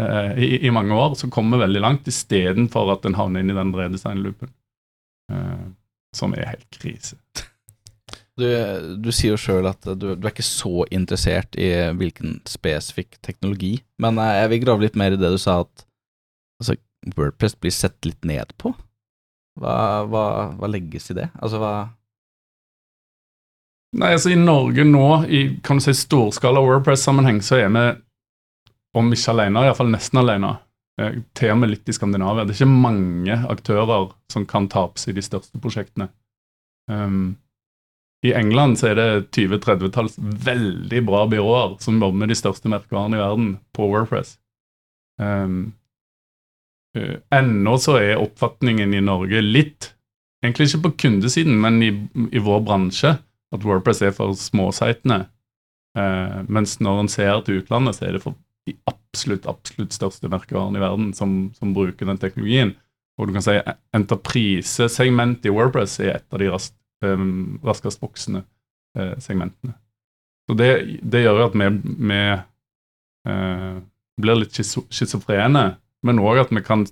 eh, 0.00 0.32
i, 0.34 0.50
i, 0.66 0.72
mange 0.74 0.96
år, 0.96 1.14
så 1.18 1.30
kommer 1.32 1.58
vi 1.58 1.66
veldig 1.66 1.84
langt, 1.84 2.10
istedenfor 2.10 2.90
at 2.96 3.06
en 3.06 3.18
havner 3.18 3.44
inn 3.44 3.52
i 3.52 3.56
den 3.56 3.70
redesignloopen, 3.76 4.50
eh, 5.32 5.68
som 6.16 6.34
er 6.34 6.54
helt 6.56 6.80
krise. 6.80 7.20
Du, 8.40 8.46
du 8.98 9.10
sier 9.12 9.34
jo 9.34 9.40
sjøl 9.40 9.68
at 9.68 9.84
du, 9.84 10.14
du, 10.14 10.24
er 10.24 10.32
ikke 10.32 10.46
så 10.46 10.86
interessert 10.90 11.58
i 11.60 11.68
hvilken 11.98 12.38
spesifikk 12.48 13.18
teknologi, 13.26 13.76
men 14.02 14.18
eh, 14.22 14.40
jeg 14.42 14.52
vil 14.54 14.64
grave 14.66 14.86
litt 14.86 14.98
mer 14.98 15.14
i 15.14 15.20
det 15.20 15.32
du 15.36 15.38
sa, 15.40 15.60
at 15.66 15.86
altså, 16.62 16.78
Wordpress 17.16 17.56
blir 17.56 17.72
sett 17.72 17.96
litt 18.04 18.26
ned 18.28 18.50
på. 18.60 18.74
Hva, 19.60 19.76
hva, 20.08 20.24
hva 20.56 20.68
legges 20.70 21.10
i 21.12 21.16
det? 21.16 21.30
Altså 21.40 21.60
hva 21.60 21.74
Nei, 23.98 24.12
altså 24.14 24.30
I 24.30 24.38
Norge 24.38 24.84
nå, 24.86 25.06
i 25.26 25.40
kan 25.66 25.80
du 25.80 25.82
si 25.82 25.96
storskala 25.98 26.62
Wordpress-sammenheng, 26.62 27.40
så 27.42 27.58
er 27.58 27.72
vi, 27.74 27.86
om 28.98 29.08
ikke 29.14 29.32
alene, 29.34 29.64
iallfall 29.66 29.90
nesten 29.90 30.20
alene. 30.22 30.52
Eh, 31.00 31.20
til 31.36 31.54
og 31.54 31.60
med 31.62 31.72
litt 31.72 31.88
i 31.88 31.94
Skandinavia. 31.96 32.44
Det 32.44 32.54
er 32.54 32.60
ikke 32.60 32.82
mange 32.86 33.36
aktører 33.52 34.10
som 34.32 34.46
kan 34.48 34.68
ta 34.70 34.86
på 34.90 35.00
seg 35.00 35.16
de 35.16 35.24
største 35.24 35.60
prosjektene. 35.62 36.10
Um, 36.90 37.36
I 38.26 38.34
England 38.36 38.80
så 38.80 38.90
er 38.90 38.98
det 38.98 39.08
20-30-talls 39.36 40.18
veldig 40.18 41.02
bra 41.06 41.24
byråer 41.30 41.78
som 41.80 42.00
jobber 42.00 42.18
med 42.22 42.32
de 42.32 42.38
største 42.38 42.68
merkevarene 42.72 43.16
i 43.16 43.22
verden 43.22 43.52
på 43.76 43.86
Wordpress. 43.92 44.34
Um, 45.20 45.72
uh, 46.98 47.16
ennå 47.32 47.78
så 47.80 47.96
er 48.02 48.20
oppfatningen 48.20 48.92
i 48.94 49.02
Norge 49.04 49.40
litt, 49.44 49.94
egentlig 50.44 50.68
ikke 50.68 50.84
på 50.88 50.96
kundesiden, 51.06 51.56
men 51.62 51.80
i, 51.86 51.92
i 52.34 52.42
vår 52.42 52.64
bransje, 52.66 53.14
at 53.54 53.66
Wordpress 53.66 54.02
er 54.06 54.14
for 54.14 54.36
småsitene. 54.38 55.24
Uh, 55.98 56.40
mens 56.46 56.76
når 56.82 57.02
en 57.02 57.10
ser 57.10 57.40
til 57.46 57.60
utlandet, 57.62 57.98
så 57.98 58.06
er 58.06 58.16
det 58.16 58.22
for 58.22 58.36
de 58.68 58.76
absolutt 58.90 59.48
absolutt 59.50 59.96
største 59.96 60.30
merkevarene 60.30 60.78
i 60.78 60.82
verden 60.82 61.10
som, 61.16 61.50
som, 61.58 61.74
bruker 61.74 62.06
den 62.06 62.20
teknologien. 62.20 62.74
Og 63.18 63.28
du 63.28 63.34
kan 63.34 63.44
si 63.44 63.56
Enterprise-segmentet 63.96 65.50
i 65.50 65.54
Wordpress 65.54 65.98
er 66.00 66.14
et 66.18 66.32
av 66.32 66.40
de 66.40 66.50
rask, 66.52 66.74
um, 67.04 67.58
raskest 67.66 68.02
voksende 68.02 68.44
uh, 68.98 69.16
segmentene. 69.22 69.74
Så 70.48 70.56
det, 70.58 70.70
det, 71.02 71.24
gjør 71.26 71.44
at 71.48 71.58
vi, 71.58 71.68
vi 72.10 72.22
uh, 73.28 73.76
blir 74.20 74.40
litt 74.40 74.56
schizofrene, 74.56 75.66
men 76.06 76.22
òg 76.22 76.44
at 76.46 76.54
vi 76.54 76.64
kan 76.64 76.86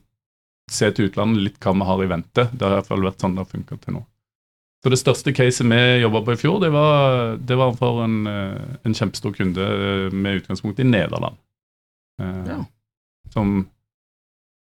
se 0.68 0.90
til 0.92 1.08
utlandet 1.08 1.46
litt 1.46 1.64
hva 1.64 1.72
vi 1.76 1.88
har 1.88 2.04
i 2.04 2.10
vente. 2.10 2.44
Det 2.52 2.64
har 2.64 2.74
i 2.74 2.80
hvert 2.80 2.90
fall 2.90 3.06
vært 3.06 3.24
sånn 3.24 3.36
det 3.36 3.44
har 3.44 3.52
funka 3.54 3.80
til 3.82 3.98
nå. 3.98 4.04
Så 4.78 4.92
det 4.92 5.00
største 5.00 5.34
caset 5.34 5.66
vi 5.66 5.78
jobba 6.04 6.22
på 6.22 6.34
i 6.36 6.38
fjor, 6.38 6.60
det 6.62 6.70
var, 6.70 7.36
det 7.42 7.56
var 7.58 7.74
for 7.78 8.04
en, 8.04 8.20
eh, 8.30 8.76
en, 8.86 8.94
kjempestor 8.94 9.34
kunde 9.34 9.64
eh, 9.64 10.14
med 10.14 10.42
utgangspunkt 10.42 10.78
i 10.78 10.86
Nederland. 10.86 11.38
Eh, 12.22 12.44
ja. 12.46 12.58
Som 13.34 13.56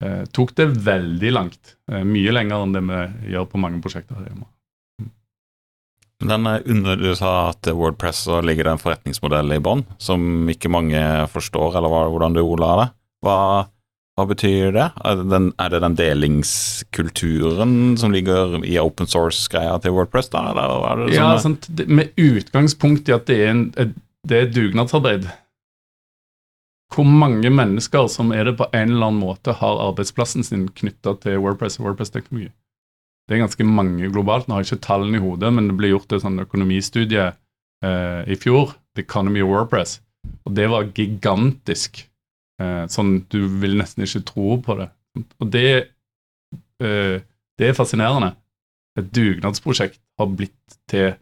eh, 0.02 0.24
tok 0.34 0.56
det 0.58 0.66
veldig 0.82 1.30
langt. 1.32 1.76
Eh, 1.92 2.02
mye 2.02 2.34
lenger 2.34 2.64
enn 2.64 2.74
det 2.74 2.82
vi 2.88 3.36
gjør 3.36 3.46
på 3.52 3.62
mange 3.62 3.78
prosjekter 3.84 4.18
her 4.18 4.32
hjemme. 4.32 4.50
Den 6.20 6.46
under 6.46 6.98
Du 7.00 7.14
sa 7.16 7.48
at 7.48 7.64
Wordpress 7.72 8.26
så 8.26 8.42
ligger 8.44 8.66
det 8.66 8.74
en 8.74 8.82
forretningsmodell 8.82 9.54
i 9.56 9.62
bånn 9.62 9.86
som 9.96 10.50
ikke 10.52 10.68
mange 10.68 11.00
forstår, 11.32 11.78
eller 11.78 12.10
hvordan 12.12 12.34
du 12.36 12.42
ordla 12.42 12.74
det. 12.82 12.88
Hva 13.24 13.38
hva 14.20 14.28
betyr 14.28 14.74
det? 14.76 14.86
Er 15.08 15.18
det 15.18 15.26
den, 15.32 15.50
er 15.58 15.72
det 15.72 15.80
den 15.82 15.96
delingskulturen 15.98 17.74
som 18.00 18.12
ligger 18.14 18.58
i 18.62 18.76
open 18.82 19.08
source-greia 19.08 19.78
til 19.80 19.96
Wordpress? 19.96 20.30
da? 20.32 20.44
Eller 20.52 21.06
det 21.06 21.16
ja, 21.16 21.32
sånn, 21.40 21.56
Med 21.88 22.12
utgangspunkt 22.20 23.08
i 23.08 23.16
at 23.16 23.26
det 23.30 23.38
er, 23.40 23.54
en, 23.54 23.94
det 24.28 24.42
er 24.42 24.52
dugnadsarbeid. 24.52 25.30
Hvor 26.90 27.06
mange 27.06 27.50
mennesker 27.54 28.08
som 28.10 28.32
er 28.34 28.50
det 28.50 28.56
på 28.58 28.66
en 28.74 28.96
eller 28.96 29.10
annen 29.10 29.22
måte 29.22 29.54
har 29.60 29.82
arbeidsplassen 29.88 30.44
sin 30.46 30.66
knytta 30.74 31.14
til 31.22 31.38
Wordpress 31.40 31.78
og 31.80 31.88
Wordpress-teknologi? 31.88 32.50
Det 33.30 33.36
er 33.36 33.44
ganske 33.44 33.64
mange 33.64 34.10
globalt. 34.10 34.48
Nå 34.48 34.56
har 34.56 34.64
jeg 34.64 34.72
ikke 34.72 34.88
tallene 34.88 35.20
i 35.20 35.22
hodet, 35.22 35.52
men 35.54 35.70
det 35.70 35.76
ble 35.78 35.92
gjort 35.92 36.12
et 36.12 36.24
sånn 36.24 36.42
økonomistudie 36.42 37.28
eh, 37.30 38.22
i 38.26 38.38
fjor, 38.42 38.74
The 38.98 39.04
Economy 39.06 39.44
of 39.44 39.52
Wordpress, 39.52 40.00
og 40.42 40.56
det 40.58 40.66
var 40.72 40.90
gigantisk. 40.96 42.02
Eh, 42.60 42.84
sånn 42.92 43.22
du 43.32 43.40
vil 43.62 43.78
nesten 43.80 44.04
ikke 44.04 44.24
tro 44.28 44.58
på 44.64 44.76
det. 44.80 44.90
Og 45.40 45.52
det, 45.52 45.70
eh, 46.82 47.16
det 47.58 47.70
er 47.70 47.78
fascinerende. 47.78 48.34
Et 48.98 49.06
dugnadsprosjekt 49.16 50.00
har 50.20 50.28
blitt 50.34 50.76
til 50.90 51.14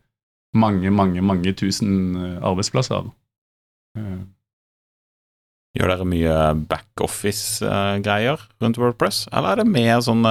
mange, 0.56 0.90
mange, 0.90 1.22
mange 1.22 1.54
tusen 1.54 2.16
eh, 2.16 2.42
arbeidsplasser. 2.42 3.12
Eh. 3.98 4.18
Gjør 5.78 5.92
dere 5.92 6.06
mye 6.08 6.36
backoffice-greier 6.66 8.40
rundt 8.58 8.80
Wordpress, 8.80 9.26
eller 9.30 9.52
er 9.52 9.60
det 9.60 9.66
mer 9.68 10.00
sånn 10.02 10.24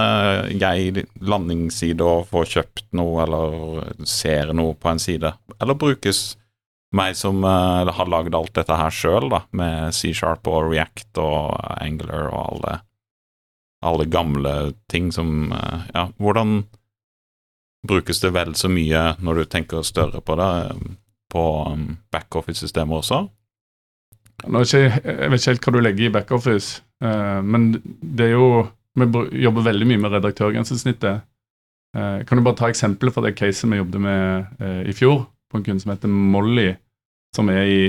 jeg 0.59 1.05
landingsside 1.21 2.03
og 2.03 2.25
få 2.33 2.41
kjøpt 2.49 2.87
noe 2.97 3.21
eller 3.23 3.93
ser 4.09 4.51
noe 4.57 4.73
på 4.75 4.89
en 4.91 4.99
side, 4.99 5.31
eller 5.61 5.77
brukes 5.79 6.33
meg 6.95 7.15
som 7.19 7.43
uh, 7.43 7.87
har 7.91 8.09
lagd 8.09 8.35
alt 8.35 8.53
dette 8.55 8.75
her 8.79 8.93
sjøl, 8.93 9.31
med 9.51 9.95
C-sharp 9.95 10.47
og 10.47 10.71
React 10.71 11.19
og 11.23 11.57
Angler 11.83 12.29
og 12.29 12.39
alle, 12.43 12.75
alle 13.85 14.07
gamle 14.11 14.55
ting 14.91 15.11
som 15.15 15.51
uh, 15.51 15.83
Ja, 15.93 16.07
hvordan 16.17 16.61
brukes 17.87 18.21
det 18.23 18.33
vel 18.35 18.55
så 18.57 18.71
mye 18.71 19.13
når 19.23 19.41
du 19.41 19.49
tenker 19.51 19.85
større 19.85 20.21
på 20.23 20.35
det, 20.39 20.51
på 21.31 21.43
um, 21.67 21.89
backoffice-systemer 22.11 23.01
også? 23.01 23.25
Ikke, 24.47 24.81
jeg 25.01 25.31
vet 25.31 25.39
ikke 25.41 25.51
helt 25.51 25.67
hva 25.67 25.73
du 25.73 25.79
legger 25.81 26.07
i 26.07 26.13
backoffice, 26.13 26.83
uh, 27.03 27.39
men 27.43 27.73
det 28.01 28.31
er 28.31 28.35
jo 28.37 28.49
Vi 28.97 29.05
jobber 29.43 29.61
veldig 29.61 29.85
mye 29.85 29.99
med 30.01 30.13
redaktørgrensesnittet. 30.15 31.19
Kan 31.93 32.39
du 32.39 32.41
bare 32.41 32.57
ta 32.57 32.65
eksempelet 32.65 33.13
for 33.13 33.21
det 33.21 33.35
caset 33.37 33.69
vi 33.69 33.77
jobbet 33.77 34.01
med 34.01 34.63
i 34.89 34.93
fjor? 34.97 35.19
På 35.51 35.59
en 35.59 35.65
kunde 35.65 35.83
som 35.83 35.93
heter 35.93 36.11
Molly, 36.11 36.69
som 37.35 37.49
er 37.53 37.71
i 37.71 37.81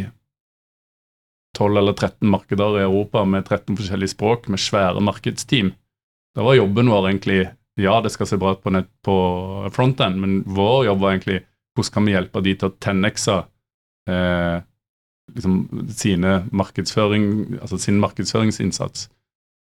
12 1.59 1.81
eller 1.81 1.95
13 1.97 2.29
markeder 2.31 2.79
i 2.79 2.87
Europa 2.87 3.25
med 3.25 3.47
13 3.47 3.77
forskjellige 3.79 4.15
språk, 4.15 4.49
med 4.49 4.63
svære 4.63 5.03
markedsteam. 5.03 5.73
Da 6.37 6.45
var 6.47 6.59
jobben 6.59 6.91
vår 6.93 7.11
egentlig 7.13 7.41
Ja, 7.79 8.01
det 8.03 8.11
skal 8.11 8.27
se 8.27 8.35
bra 8.35 8.57
ut 8.57 8.63
på, 8.65 8.73
nett 8.75 8.89
på 9.07 9.15
frontend, 9.71 10.19
men 10.19 10.41
vår 10.43 10.89
jobb 10.89 10.99
var 10.99 11.13
egentlig 11.13 11.45
hvordan 11.79 11.95
kan 11.95 12.09
vi 12.09 12.15
hjelpe 12.17 12.41
de 12.43 12.55
til 12.59 12.67
å 12.67 12.75
10x-e 12.75 13.37
eh, 14.11 14.57
liksom 15.37 15.85
sine 15.95 16.33
markedsføring, 16.51 17.29
altså 17.61 17.79
sin 17.79 18.01
markedsføringsinnsats. 18.03 19.07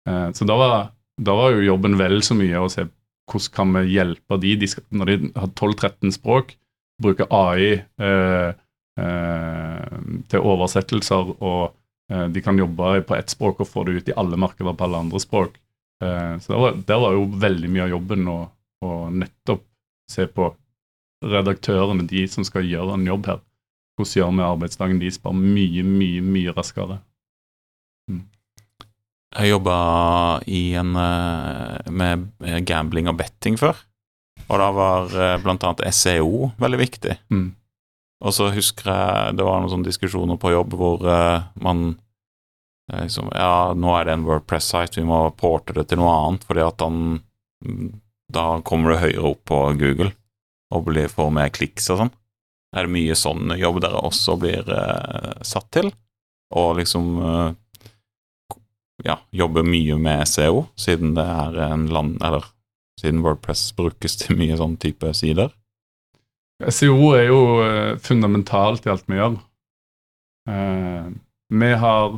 Eh, 0.07 0.29
så 0.31 0.47
da 0.47 0.59
var, 0.61 0.77
da 1.19 1.35
var, 1.35 1.57
jo 1.57 1.67
jobben 1.67 1.99
vel 1.99 2.21
så 2.23 2.39
mye 2.39 2.63
å 2.63 2.71
se 2.71 2.87
hvordan 3.33 3.55
kan 3.57 3.75
vi 3.81 3.97
hjelpe 3.97 4.39
de, 4.39 4.55
de 4.63 4.71
skal, 4.71 4.87
når 4.95 5.11
de 5.11 5.33
har 5.35 5.51
12-13 5.51 6.15
språk, 6.15 6.55
bruke 7.03 7.27
AI 7.31 7.73
eh, 7.75 8.51
eh, 9.01 9.95
til 10.31 10.47
oversettelser, 10.53 11.33
og 11.43 11.75
eh, 12.13 12.27
de 12.33 12.43
kan 12.45 12.59
jobbe 12.59 13.01
på 13.09 13.17
ett 13.17 13.33
språk 13.33 13.63
og 13.65 13.71
få 13.71 13.87
det 13.89 13.99
ut 13.99 14.11
i 14.11 14.17
alle 14.21 14.39
markeder 14.41 14.77
på 14.77 14.87
alle 14.87 15.05
andre 15.07 15.23
språk. 15.23 15.61
Så 16.05 16.51
der 16.51 16.59
var, 16.61 16.75
der 16.85 16.99
var, 17.01 17.13
jo 17.17 17.23
veldig 17.41 17.69
mye 17.71 17.85
av 17.87 17.93
jobben 17.95 18.27
å, 18.29 18.39
å 18.85 18.89
nettopp 19.15 19.63
se 20.11 20.27
på 20.29 20.51
redaktørene, 21.25 22.05
de 22.11 22.27
som 22.29 22.45
skal 22.45 22.67
gjøre 22.69 22.99
en 22.99 23.07
jobb 23.09 23.31
her. 23.31 23.39
Hvordan 23.97 24.19
gjør 24.19 24.35
vi 24.35 24.45
arbeidsdagen 24.45 25.01
deres 25.01 25.21
bare 25.23 25.39
mye, 25.39 25.85
mye, 25.87 26.21
mye 26.27 26.53
raskere? 26.53 26.99
Mm. 28.11 28.21
Jeg 29.39 29.53
jobba 29.55 29.79
med 32.03 32.27
gambling 32.69 33.09
og 33.09 33.17
betting 33.23 33.57
før. 33.63 33.81
Og 34.49 34.61
da 34.61 34.71
var 34.77 35.15
eh, 35.17 35.37
bl.a. 35.43 35.75
SEO 35.93 36.51
veldig 36.61 36.81
viktig. 36.81 37.17
Mm. 37.33 37.53
Og 38.25 38.33
så 38.33 38.49
husker 38.55 38.91
jeg 38.91 39.37
det 39.39 39.47
var 39.47 39.61
noen 39.61 39.73
sånne 39.73 39.89
diskusjoner 39.89 40.41
på 40.41 40.55
jobb 40.55 40.77
hvor 40.81 41.05
eh, 41.09 41.47
man 41.65 41.85
eh, 42.91 43.05
liksom 43.05 43.31
Ja, 43.35 43.73
nå 43.77 43.95
er 43.99 44.09
det 44.09 44.17
en 44.17 44.27
Wordpress-site, 44.29 45.01
vi 45.01 45.09
må 45.09 45.27
porte 45.39 45.77
det 45.77 45.89
til 45.91 46.01
noe 46.01 46.15
annet, 46.21 46.47
fordi 46.49 46.65
at 46.65 46.85
han 46.85 47.01
mm, 47.65 47.91
Da 48.33 48.47
kommer 48.67 48.95
du 48.95 49.03
høyere 49.03 49.35
opp 49.35 49.45
på 49.51 49.65
Google 49.81 50.13
og 50.75 50.89
blir, 50.89 51.11
får 51.13 51.29
mer 51.31 51.53
kliks 51.55 51.85
og 51.93 52.01
sånn. 52.01 52.15
Er 52.75 52.89
det 52.89 52.95
mye 52.97 53.15
sånn 53.15 53.53
jobb 53.61 53.77
dere 53.85 54.01
også 54.03 54.35
blir 54.41 54.67
eh, 54.75 55.35
satt 55.47 55.69
til? 55.77 55.93
Og 56.55 56.81
liksom 56.81 57.13
eh, 57.23 57.51
ja, 59.07 59.19
jobbe 59.31 59.63
mye 59.67 59.99
med 60.01 60.25
SEO, 60.31 60.65
siden 60.79 61.15
det 61.15 61.25
er 61.25 61.61
en 61.69 61.87
land 61.93 62.19
Eller 62.25 62.47
siden 63.05 63.23
Wordpress 63.25 63.69
brukes 63.77 64.17
til 64.21 64.39
mye 64.41 64.57
sånn 64.59 64.79
type 64.81 65.13
sider? 65.17 65.53
SEO 66.63 67.11
er 67.17 67.27
jo 67.29 67.41
eh, 67.65 67.97
fundamentalt 68.03 68.87
i 68.87 68.93
alt 68.93 69.09
vi 69.11 69.19
gjør. 69.19 69.37
Eh, 70.51 71.11
vi 71.55 71.71
har 71.83 72.17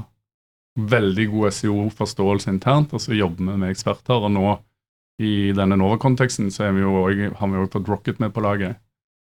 veldig 0.77 1.27
god 1.33 1.55
SEO-forståelse 1.57 2.53
internt, 2.53 2.93
og 2.93 3.01
så 3.01 3.17
jobber 3.17 3.49
vi 3.49 3.61
med 3.63 3.73
eksperter. 3.73 4.27
Og 4.27 4.33
nå 4.35 4.47
i 5.25 5.53
denne 5.57 5.79
Nova-konteksten 5.81 6.51
så 6.53 6.71
vi 6.77 6.85
også, 6.85 7.33
har 7.39 7.53
vi 7.53 7.63
òg 7.63 7.71
fått 7.73 7.89
Rocket 7.89 8.21
med 8.21 8.35
på 8.37 8.45
laget, 8.45 8.77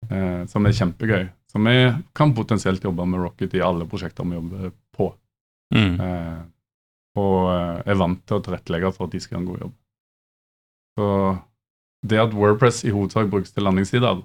eh, 0.09 0.45
som 0.51 0.65
er 0.65 0.77
kjempegøy. 0.77 1.25
Så 1.51 1.59
vi 1.65 1.75
kan 2.15 2.35
potensielt 2.37 2.83
jobbe 2.85 3.09
med 3.09 3.25
Rocket 3.25 3.57
i 3.57 3.65
alle 3.65 3.89
prosjekter 3.89 4.27
vi 4.29 4.37
jobber 4.37 4.71
på. 4.95 5.11
Mm. 5.73 5.99
Eh, 5.99 6.41
og 7.19 7.39
er 7.83 7.97
vant 7.99 8.21
til 8.23 8.37
å 8.37 8.43
tilrettelegge 8.45 8.93
for 8.95 9.09
at 9.09 9.15
de 9.15 9.19
skal 9.19 9.35
gjøre 9.35 9.43
en 9.43 9.49
god 9.49 9.63
jobb. 9.65 9.73
Så 10.97 11.07
det 12.07 12.19
at 12.21 12.33
Wordpress 12.33 12.83
i 12.83 12.93
hovedsak 12.93 13.29
brukes 13.29 13.53
til 13.53 13.63
landingssider, 13.67 14.23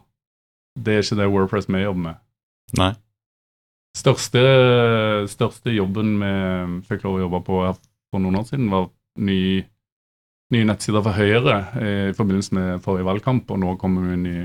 det 0.77 0.95
er 0.95 1.05
ikke 1.05 1.19
det 1.21 1.29
Wordpress 1.33 1.69
vi 1.69 1.83
jobber 1.85 2.03
med. 2.09 2.23
Nei. 2.77 2.93
Største, 3.97 4.43
største 5.33 5.73
jobben 5.73 6.19
vi 6.21 6.33
fikk 6.89 7.07
lov 7.07 7.17
å 7.17 7.23
jobbe 7.25 7.41
på 7.47 7.63
her 7.65 7.79
for 8.13 8.21
noen 8.21 8.41
år 8.41 8.49
siden, 8.49 8.69
var 8.73 8.91
ny, 9.17 9.63
nye 10.53 10.69
nettsider 10.69 11.05
for 11.05 11.17
Høyre 11.17 11.57
i 11.81 11.95
forbindelse 12.17 12.57
med 12.57 12.85
forrige 12.85 13.09
valgkamp, 13.09 13.49
og 13.51 13.63
nå 13.63 13.77
kommer 13.81 14.05
vi 14.05 14.19
inn 14.19 14.27
i, 14.29 14.43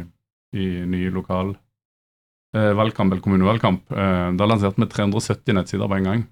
i 0.55 0.69
ny 0.87 1.03
lokal 1.11 1.51
eh, 2.55 2.71
valgkamp, 2.79 3.11
eller 3.11 3.25
kommunevalgkamp. 3.25 3.91
Eh, 3.91 4.29
da 4.39 4.47
lanserte 4.47 4.81
vi 4.83 4.89
370 4.93 5.57
nettsider 5.57 5.91
på 5.91 5.99
en 5.99 6.09
gang 6.09 6.23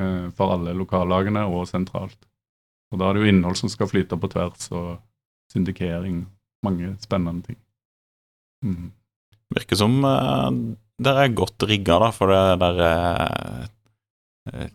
eh, 0.00 0.28
for 0.36 0.54
alle 0.56 0.76
lokallagene 0.76 1.46
og 1.48 1.68
sentralt. 1.70 2.18
Og 2.94 3.00
da 3.00 3.08
er 3.08 3.16
det 3.16 3.24
jo 3.24 3.32
innhold 3.32 3.58
som 3.58 3.72
skal 3.72 3.90
flyte 3.90 4.16
på 4.20 4.30
tvers, 4.30 4.68
og 4.70 5.00
syndikering. 5.50 6.22
Mange 6.64 6.94
spennende 7.02 7.50
ting. 7.50 7.58
Mm. 8.64 8.92
Virker 9.54 9.76
som 9.76 9.98
uh, 10.06 10.48
dere 11.02 11.26
er 11.26 11.34
godt 11.36 11.66
rigga 11.68 11.98
for 12.14 12.30
det 12.30 12.42
der 12.62 12.78
eh, 12.86 14.70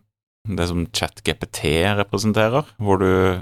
Det 0.50 0.68
som 0.68 0.86
ChatGPT 0.86 1.64
representerer, 1.98 2.68
hvor 2.78 3.00
du 3.02 3.42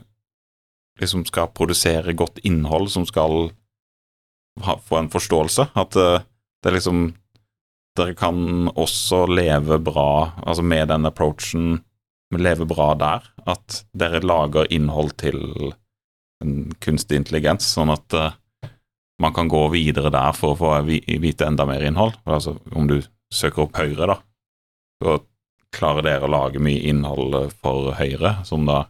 liksom 1.01 1.25
skal 1.25 1.51
produsere 1.55 2.15
godt 2.17 2.39
innhold 2.43 2.89
som 2.93 3.05
skal 3.05 3.51
ha, 4.63 4.77
få 4.77 5.01
en 5.01 5.11
forståelse. 5.13 5.69
At 5.75 5.97
uh, 5.97 6.21
det 6.61 6.71
er 6.71 6.77
liksom 6.79 7.07
Dere 7.97 8.13
kan 8.13 8.69
også 8.77 9.23
leve 9.25 9.79
bra, 9.81 10.37
altså 10.45 10.61
med 10.61 10.91
den 10.91 11.07
approachen, 11.09 11.79
leve 12.35 12.67
bra 12.67 12.91
der. 12.99 13.27
At 13.47 13.83
dere 13.95 14.23
lager 14.25 14.67
innhold 14.73 15.15
til 15.21 15.39
en 16.43 16.73
kunstig 16.83 17.21
intelligens, 17.21 17.65
sånn 17.73 17.89
at 17.93 18.13
uh, 18.13 18.33
man 19.21 19.33
kan 19.33 19.47
gå 19.49 19.63
videre 19.73 20.11
der 20.13 20.35
for 20.37 20.53
å 20.53 20.59
få 20.59 20.73
vite 20.85 21.47
enda 21.47 21.65
mer 21.65 21.85
innhold. 21.85 22.17
Altså 22.25 22.57
om 22.75 22.89
du 22.89 22.99
søker 23.33 23.65
opp 23.65 23.77
Høyre, 23.79 24.09
da, 24.11 24.17
så 25.03 25.17
klarer 25.73 26.05
dere 26.05 26.27
å 26.27 26.31
lage 26.31 26.61
mye 26.63 26.83
innhold 26.89 27.37
for 27.61 27.93
Høyre, 27.97 28.39
som 28.47 28.67
da 28.69 28.85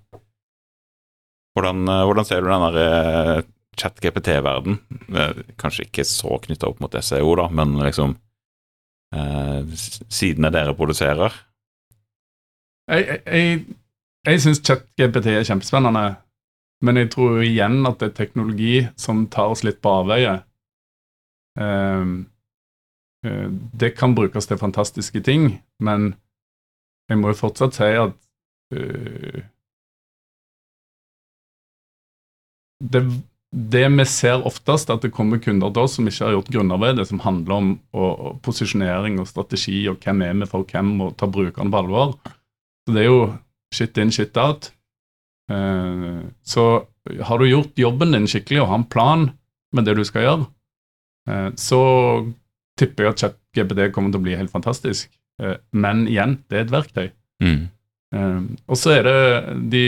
Hvordan, 1.58 1.88
eh, 1.90 2.04
hvordan 2.06 2.26
ser 2.28 2.44
du 2.44 2.52
den 2.52 2.64
der 2.68 2.76
eh, 2.84 3.46
chat-GPT-verden? 3.82 4.76
Eh, 5.10 5.40
Kanskje 5.58 5.88
ikke 5.88 6.04
så 6.06 6.36
knytta 6.44 6.68
opp 6.70 6.84
mot 6.84 6.94
SEO, 6.94 7.32
da, 7.40 7.48
men 7.50 7.72
liksom 7.82 8.14
eh, 9.18 9.72
Sidene 9.74 10.52
dere 10.54 10.76
produserer. 10.78 11.34
Jeg, 12.88 13.20
jeg, 13.26 13.66
jeg, 14.28 14.42
syns 14.42 14.62
ChatGPT 14.64 15.34
er 15.34 15.44
kjempespennende, 15.48 16.06
men 16.86 17.02
jeg 17.02 17.12
tror 17.12 17.42
igjen 17.44 17.82
at 17.90 18.00
det 18.00 18.12
er 18.12 18.18
teknologi 18.22 18.74
som 19.00 19.26
tar 19.34 19.52
oss 19.52 19.66
litt 19.68 19.82
på 19.84 19.92
avveie. 20.02 20.38
Eh, 21.60 22.06
det 23.82 23.96
kan 23.98 24.16
brukes 24.16 24.48
til 24.48 24.60
fantastiske 24.62 25.22
ting, 25.26 25.50
men 25.84 26.14
jeg 27.10 27.20
må 27.20 27.32
jo 27.32 27.40
fortsatt 27.40 27.78
si 27.78 27.88
at 27.98 28.14
uh, 28.76 29.40
det, 32.84 33.02
det 33.52 33.84
vi 33.96 34.06
ser 34.06 34.46
oftest, 34.48 34.92
at 34.92 35.06
det 35.06 35.14
kommer 35.16 35.42
kunder 35.44 35.72
til 35.72 35.88
oss 35.88 35.96
som 35.98 36.10
ikke 36.10 36.26
har 36.26 36.36
gjort 36.36 36.52
grunnarbeidet, 36.54 37.08
som 37.10 37.24
handler 37.24 37.56
om 37.58 37.70
og, 37.96 38.12
og 38.12 38.42
posisjonering 38.46 39.22
og 39.24 39.30
strategi 39.30 39.86
og 39.90 40.04
hvem 40.04 40.26
er 40.28 40.36
vi 40.42 40.50
for 40.52 40.68
hvem, 40.68 40.94
og 41.02 41.16
ta 41.18 41.30
brukerne 41.32 41.74
på 41.74 41.82
alvor. 41.84 42.18
Så 42.88 42.94
det 42.96 43.04
er 43.04 43.10
jo 43.10 43.22
shit 43.76 43.98
in, 44.00 44.14
shit 44.16 44.38
out. 44.40 44.70
Eh, 45.52 46.22
så 46.44 46.66
har 47.28 47.40
du 47.40 47.50
gjort 47.50 47.80
jobben 47.80 48.16
din 48.16 48.28
skikkelig 48.32 48.62
og 48.64 48.70
har 48.72 48.80
en 48.80 48.88
plan 48.88 49.26
med 49.76 49.88
det 49.88 49.98
du 50.00 50.06
skal 50.08 50.24
gjøre, 50.24 50.46
eh, 51.28 51.50
så 51.60 51.82
tipper 52.80 53.04
jeg 53.04 53.14
at 53.14 53.24
ChatGPD 53.24 53.90
kommer 53.92 54.14
til 54.14 54.22
å 54.22 54.28
bli 54.28 54.38
helt 54.40 54.54
fantastisk. 54.54 55.12
Eh, 55.42 55.58
men 55.76 56.06
igjen, 56.08 56.38
det 56.48 56.62
er 56.62 56.64
et 56.64 56.78
verktøy. 56.78 57.10
Mm. 57.44 57.68
Og 58.72 58.78
så 58.80 58.94
er 58.96 59.02
det 59.04 59.16
de, 59.68 59.88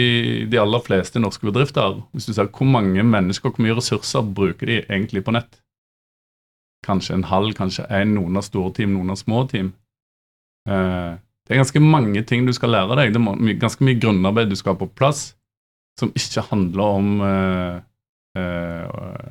de 0.51 0.57
aller 0.59 0.81
fleste 0.83 1.21
norske 1.23 1.45
bedrifter. 1.47 2.01
Hvis 2.11 2.27
du 2.27 2.33
ser 2.35 2.49
hvor 2.51 2.67
mange 2.67 2.99
mennesker, 3.07 3.47
hvor 3.47 3.63
mye 3.63 3.77
ressurser 3.77 4.25
bruker 4.35 4.67
de 4.67 4.81
egentlig 4.81 5.23
på 5.23 5.31
nett? 5.31 5.61
Kanskje 6.83 7.15
en 7.15 7.23
halv, 7.31 7.53
kanskje 7.55 7.87
en, 7.87 8.11
noen 8.17 8.35
har 8.35 8.43
store 8.43 8.73
team, 8.75 8.91
noen 8.97 9.13
har 9.13 9.21
små 9.21 9.45
team. 9.47 9.71
Det 11.49 11.55
er 11.55 11.63
ganske 11.63 11.81
mange 11.81 12.21
ting 12.29 12.45
du 12.45 12.53
skal 12.53 12.69
lære 12.75 12.93
deg. 12.99 13.15
Det 13.15 13.19
er 13.25 13.55
ganske 13.57 13.85
mye 13.85 13.97
grunnarbeid 13.97 14.51
du 14.51 14.57
skal 14.59 14.75
ha 14.75 14.79
på 14.83 14.91
plass, 14.93 15.31
som 15.97 16.11
ikke 16.13 16.43
handler 16.51 16.83
om 16.99 17.07
eh, 17.25 17.79
eh, 18.37 19.29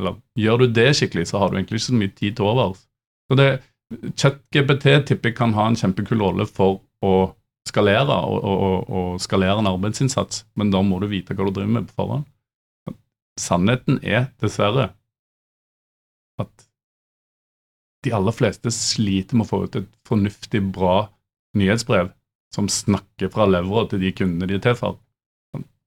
Eller 0.00 0.16
gjør 0.34 0.64
du 0.64 0.72
det 0.74 0.88
skikkelig, 0.98 1.28
så 1.30 1.38
har 1.38 1.50
du 1.50 1.60
egentlig 1.60 1.78
ikke 1.78 1.86
så 1.86 2.00
mye 2.00 2.14
tid 2.16 2.36
til 2.36 2.48
overs. 2.50 2.80
Så 3.30 3.38
det 3.38 3.50
ChatGPT 4.18 4.88
tipper 5.06 5.34
kan 5.36 5.54
ha 5.54 5.68
en 5.70 5.78
kjempekul 5.78 6.18
rolle 6.24 6.46
for 6.50 6.80
å 7.06 7.12
skalere 7.68 8.16
og, 8.26 8.42
og, 8.50 8.90
og 8.90 9.22
skalere 9.22 9.62
en 9.62 9.70
arbeidsinnsats, 9.70 10.44
men 10.58 10.72
da 10.74 10.82
må 10.82 10.98
du 10.98 11.06
vite 11.10 11.36
hva 11.36 11.46
du 11.46 11.52
driver 11.54 11.74
med 11.76 11.86
på 11.86 12.00
forhånd. 12.02 12.26
Sannheten 13.38 14.00
er 14.02 14.32
dessverre 14.42 14.90
at 16.40 16.66
de 18.04 18.12
aller 18.16 18.34
fleste 18.34 18.72
sliter 18.74 19.38
med 19.38 19.46
å 19.46 19.50
få 19.52 19.62
ut 19.68 19.78
et 19.78 19.88
fornuftig, 20.08 20.64
bra 20.74 21.04
nyhetsbrev 21.58 22.10
som 22.54 22.68
snakker 22.70 23.30
fra 23.32 23.46
levra 23.46 23.86
til 23.90 24.02
de 24.02 24.12
kundene 24.16 24.48
de 24.50 24.58
er 24.58 24.62
til 24.64 24.76
for. 24.78 24.98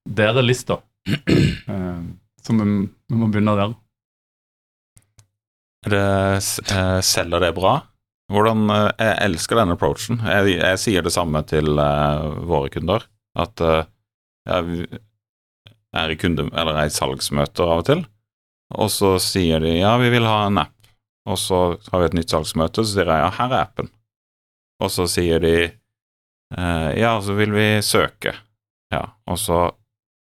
Der 0.04 0.36
er 0.36 0.44
lista. 0.44 0.80
Eh, 1.64 2.00
Så 2.44 2.52
vi, 2.52 2.64
vi 3.08 3.16
må 3.16 3.26
begynne 3.32 3.54
der. 3.56 3.70
Er 5.86 5.92
det, 5.94 6.00
eh, 6.72 7.00
selger 7.00 7.40
det 7.40 7.54
bra? 7.56 7.78
Hvordan, 8.32 8.66
eh, 8.72 8.90
jeg 8.98 9.16
elsker 9.30 9.56
den 9.60 9.72
approachen. 9.72 10.20
Jeg, 10.20 10.58
jeg 10.58 10.80
sier 10.82 11.04
det 11.04 11.12
samme 11.14 11.40
til 11.48 11.72
våre 11.72 12.68
kunder. 12.72 13.06
At 13.36 13.60
jeg 13.64 14.86
er 15.94 16.12
i 16.12 16.18
kunde, 16.20 16.50
eller 16.52 16.82
i 16.84 16.92
salgsmøter 16.92 17.64
av 17.64 17.82
og 17.82 17.88
til, 17.88 18.04
og 18.74 18.90
så 18.92 19.14
sier 19.22 19.62
de 19.62 19.76
ja, 19.78 19.94
vi 20.00 20.10
vil 20.12 20.26
ha 20.28 20.44
en 20.48 20.60
app. 20.64 20.74
Og 21.24 21.38
så 21.40 21.60
har 21.90 22.02
vi 22.02 22.10
et 22.10 22.16
nytt 22.18 22.32
salgsmøte, 22.34 22.84
så 22.84 22.98
sier 22.98 23.08
jeg 23.08 23.24
ja, 23.24 23.30
her 23.38 23.52
er 23.52 23.62
appen. 23.64 23.88
Og 24.82 24.90
så 24.92 25.06
sier 25.10 25.42
de 25.42 25.54
eh, 25.62 26.90
ja, 26.98 27.14
så 27.22 27.36
vil 27.38 27.54
vi 27.54 27.68
søke. 27.84 28.34
Ja, 28.92 29.04
og 29.30 29.38
så 29.40 29.66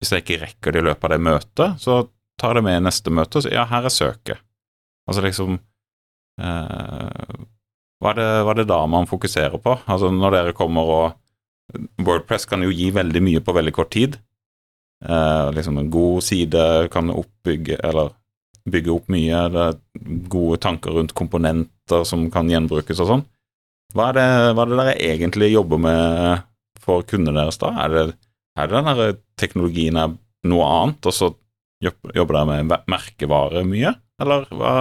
hvis 0.01 0.11
jeg 0.11 0.25
ikke 0.25 0.41
rekker 0.41 0.75
det 0.75 0.83
i 0.83 0.87
løpet 0.89 1.07
av 1.07 1.13
det 1.13 1.23
møtet, 1.23 1.79
så 1.79 2.01
tar 2.39 2.57
det 2.57 2.65
med 2.65 2.79
i 2.79 2.83
neste 2.83 3.13
møte 3.13 3.39
og 3.39 3.45
sier 3.45 3.55
ja, 3.55 3.65
her 3.69 3.87
er 3.87 3.93
søket. 3.93 4.43
Altså 5.07 5.23
liksom 5.23 5.57
eh, 6.41 7.41
hva, 8.03 8.11
er 8.11 8.19
det, 8.19 8.29
hva 8.43 8.53
er 8.53 8.61
det 8.61 8.69
da 8.71 8.79
man 8.89 9.09
fokuserer 9.09 9.59
på? 9.63 9.77
Altså 9.87 10.11
når 10.11 10.37
dere 10.37 10.57
kommer 10.57 10.95
og 10.97 11.19
Wordpress 12.03 12.45
kan 12.45 12.61
jo 12.65 12.73
gi 12.75 12.89
veldig 12.93 13.21
mye 13.23 13.41
på 13.43 13.55
veldig 13.55 13.73
kort 13.75 13.93
tid. 13.95 14.17
Eh, 15.03 15.47
liksom 15.55 15.79
en 15.79 15.91
god 15.91 16.23
side 16.23 16.65
kan 16.91 17.09
oppbygge 17.11 17.79
Eller 17.83 18.11
bygge 18.69 18.91
opp 18.93 19.09
mye. 19.11 19.39
Det 19.51 19.63
er 19.63 20.19
gode 20.31 20.59
tanker 20.63 20.95
rundt 20.95 21.15
komponenter 21.17 22.05
som 22.07 22.29
kan 22.31 22.51
gjenbrukes 22.51 23.01
og 23.03 23.09
sånn. 23.09 23.23
Hva 23.93 24.09
er 24.09 24.17
det, 24.17 24.27
hva 24.55 24.63
er 24.65 24.71
det 24.71 24.77
dere 24.79 24.95
egentlig 25.11 25.51
jobber 25.53 25.81
med 25.83 26.43
for 26.83 27.03
kundene 27.07 27.43
deres 27.43 27.59
da? 27.61 27.69
Er 27.83 27.89
det, 27.93 28.05
er 28.57 28.67
det 28.71 28.79
den 28.79 28.89
der 28.97 29.17
teknologien 29.39 29.97
er 29.99 30.15
noe 30.49 30.65
annet, 30.79 31.05
og 31.09 31.13
så 31.13 31.29
jobber 31.83 32.39
dere 32.39 32.45
med 32.63 32.73
merkevare 32.89 33.63
mye, 33.67 33.91
eller 34.23 34.47
hva? 34.55 34.73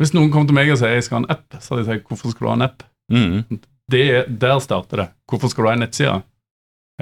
Hvis 0.00 0.14
noen 0.16 0.30
kom 0.32 0.46
til 0.48 0.56
meg 0.56 0.70
og 0.72 0.78
sier 0.80 0.94
jeg 0.96 1.04
skal 1.06 1.18
ha 1.20 1.22
en 1.24 1.32
app, 1.34 1.56
så 1.60 1.74
hadde 1.74 1.84
jeg 1.84 1.90
sagt 1.90 2.08
hvorfor 2.10 2.32
skal 2.32 2.46
du 2.46 2.50
ha 2.50 2.56
en 2.58 2.66
app? 2.66 2.84
Mm. 3.12 3.60
Det, 3.90 4.02
er- 4.14 4.28
der 4.30 4.60
starter 4.62 4.96
det. 5.04 5.08
Hvorfor 5.30 5.50
skal 5.50 5.64
du 5.64 5.68
ha 5.68 5.74
en 5.76 5.82
nettside? 5.84 6.16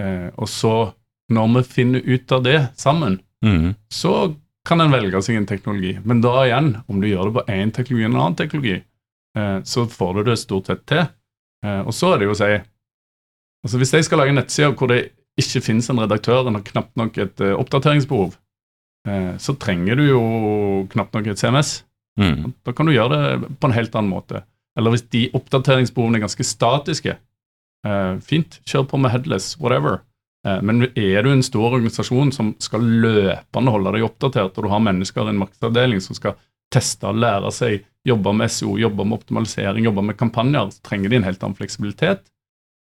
Eh, 0.00 0.28
og 0.40 0.48
så, 0.50 0.72
når 1.32 1.50
vi 1.58 1.62
finner 1.68 2.04
ut 2.06 2.32
av 2.38 2.44
det 2.46 2.58
sammen, 2.80 3.20
Mm. 3.44 3.76
så 3.94 4.34
kan 4.66 4.80
en 4.82 4.90
velge 4.90 5.20
seg 5.22 5.36
en 5.38 5.44
teknologi. 5.46 5.92
Men 6.04 6.20
da 6.20 6.32
igjen, 6.42 6.72
om 6.90 6.98
du 7.00 7.06
gjør 7.06 7.28
det 7.28 7.34
på 7.36 7.44
én 7.54 7.70
teknologi 7.70 8.04
eller 8.04 8.16
en 8.18 8.24
annen 8.24 8.34
teknologi, 8.40 8.72
eh, 8.74 8.82
så 9.62 9.84
får 9.90 10.16
du 10.16 10.22
det 10.30 10.38
stort 10.40 10.70
sett 10.70 10.84
til. 10.88 11.04
Eh, 11.64 11.80
og 11.82 11.94
så 11.94 12.12
er 12.12 12.20
det 12.20 12.28
jo 12.28 12.34
å 12.36 12.38
si 12.38 12.50
altså 13.66 13.80
Hvis 13.80 13.92
jeg 13.96 14.06
skal 14.06 14.20
lage 14.22 14.30
en 14.30 14.38
nettside 14.38 14.70
hvor 14.78 14.90
det 14.92 15.00
ikke 15.38 15.62
finnes 15.62 15.88
en 15.90 16.00
redaktør, 16.02 16.46
en 16.46 16.58
har 16.58 16.66
knapt 16.66 16.94
nok 16.98 17.18
et 17.22 17.42
eh, 17.44 17.54
oppdateringsbehov, 17.58 18.34
eh, 19.06 19.34
så 19.38 19.54
trenger 19.60 19.98
du 19.98 20.04
jo 20.08 20.22
knapt 20.90 21.14
nok 21.14 21.30
et 21.30 21.38
CMS. 21.40 21.82
Mm. 22.18 22.52
Da 22.66 22.74
kan 22.74 22.88
du 22.88 22.94
gjøre 22.94 23.14
det 23.14 23.52
på 23.60 23.68
en 23.68 23.76
helt 23.76 23.94
annen 23.94 24.10
måte. 24.10 24.42
Eller 24.78 24.94
hvis 24.94 25.06
de 25.14 25.28
oppdateringsbehovene 25.34 26.18
er 26.18 26.24
ganske 26.26 26.46
statiske, 26.46 27.14
eh, 27.86 28.12
fint, 28.26 28.58
kjør 28.66 28.88
på 28.90 29.02
med 29.02 29.14
headless, 29.14 29.52
whatever. 29.62 30.00
Eh, 30.46 30.58
men 30.62 30.88
er 30.88 31.22
du 31.22 31.30
en 31.30 31.46
stor 31.46 31.70
organisasjon 31.70 32.34
som 32.34 32.52
skal 32.62 32.82
løpende 32.82 33.74
holde 33.74 33.94
deg 33.94 34.06
oppdatert, 34.06 34.58
og 34.58 34.66
du 34.66 34.72
har 34.74 34.82
mennesker 34.86 35.26
i 35.26 35.34
en 35.34 35.42
markedsavdeling 35.44 36.02
som 36.02 36.18
skal 36.18 36.38
teste, 36.74 37.06
og 37.06 37.22
lære 37.22 37.54
seg, 37.54 37.86
jobbe 38.08 38.32
med 38.36 38.50
SEO, 38.52 38.76
jobbe 38.80 39.04
med 39.04 39.18
optimalisering, 39.20 39.84
jobbe 39.86 40.04
med 40.08 40.18
kampanjer, 40.20 40.72
så 40.74 40.84
trenger 40.88 41.12
de 41.12 41.20
en 41.20 41.26
helt 41.28 41.44
annen 41.44 41.58
fleksibilitet. 41.58 42.24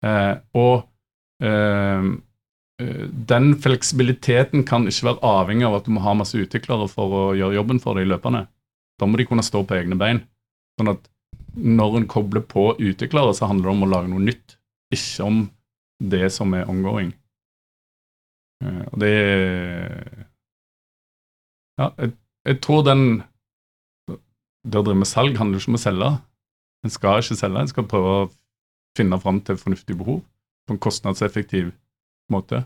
Eh, 0.04 0.34
og 0.60 0.84
eh, 1.44 2.10
eh, 2.84 3.06
den 3.34 3.54
fleksibiliteten 3.64 4.66
kan 4.68 4.88
ikke 4.90 5.10
være 5.12 5.32
avhengig 5.32 5.68
av 5.70 5.80
at 5.80 5.88
du 5.88 5.94
må 5.96 6.04
ha 6.04 6.16
masse 6.20 6.40
utviklere 6.40 6.90
for 6.92 7.18
å 7.20 7.24
gjøre 7.40 7.58
jobben 7.60 7.82
for 7.84 8.00
deg 8.00 8.10
løpende. 8.12 8.46
Da 9.00 9.10
må 9.10 9.20
de 9.20 9.28
kunne 9.30 9.46
stå 9.46 9.64
på 9.68 9.80
egne 9.80 9.98
bein. 10.00 10.22
Sånn 10.80 10.94
at 10.94 11.10
når 11.54 12.00
en 12.00 12.08
kobler 12.10 12.42
på 12.50 12.72
utviklere, 12.82 13.34
så 13.38 13.50
handler 13.50 13.70
det 13.70 13.76
om 13.76 13.86
å 13.86 13.92
lage 13.92 14.10
noe 14.12 14.24
nytt, 14.24 14.58
ikke 14.94 15.28
om 15.28 15.44
det 16.04 16.30
som 16.34 16.54
er 16.58 16.70
ongoing. 16.70 17.14
Eh, 18.64 18.84
Og 18.92 19.00
det 19.00 19.14
Ja, 21.80 21.90
jeg, 21.98 22.12
jeg 22.46 22.60
tror 22.62 22.84
den 22.86 23.24
Det 24.64 24.80
å 24.80 24.84
drive 24.86 25.00
med 25.02 25.10
salg 25.10 25.38
handler 25.40 25.60
ikke 25.60 25.74
om 25.74 25.78
å 25.80 25.82
selge. 25.84 26.10
En 26.84 26.92
skal 26.94 27.20
ikke 27.24 27.36
selge, 27.40 27.60
en 27.64 27.72
skal 27.72 27.88
prøve 27.90 28.14
å 28.18 28.32
finne 28.98 29.18
fram 29.20 29.40
til 29.44 29.58
fornuftige 29.60 29.98
behov 30.00 30.22
på 30.68 30.76
en 30.76 30.80
kostnadseffektiv 30.84 31.72
måte. 32.32 32.64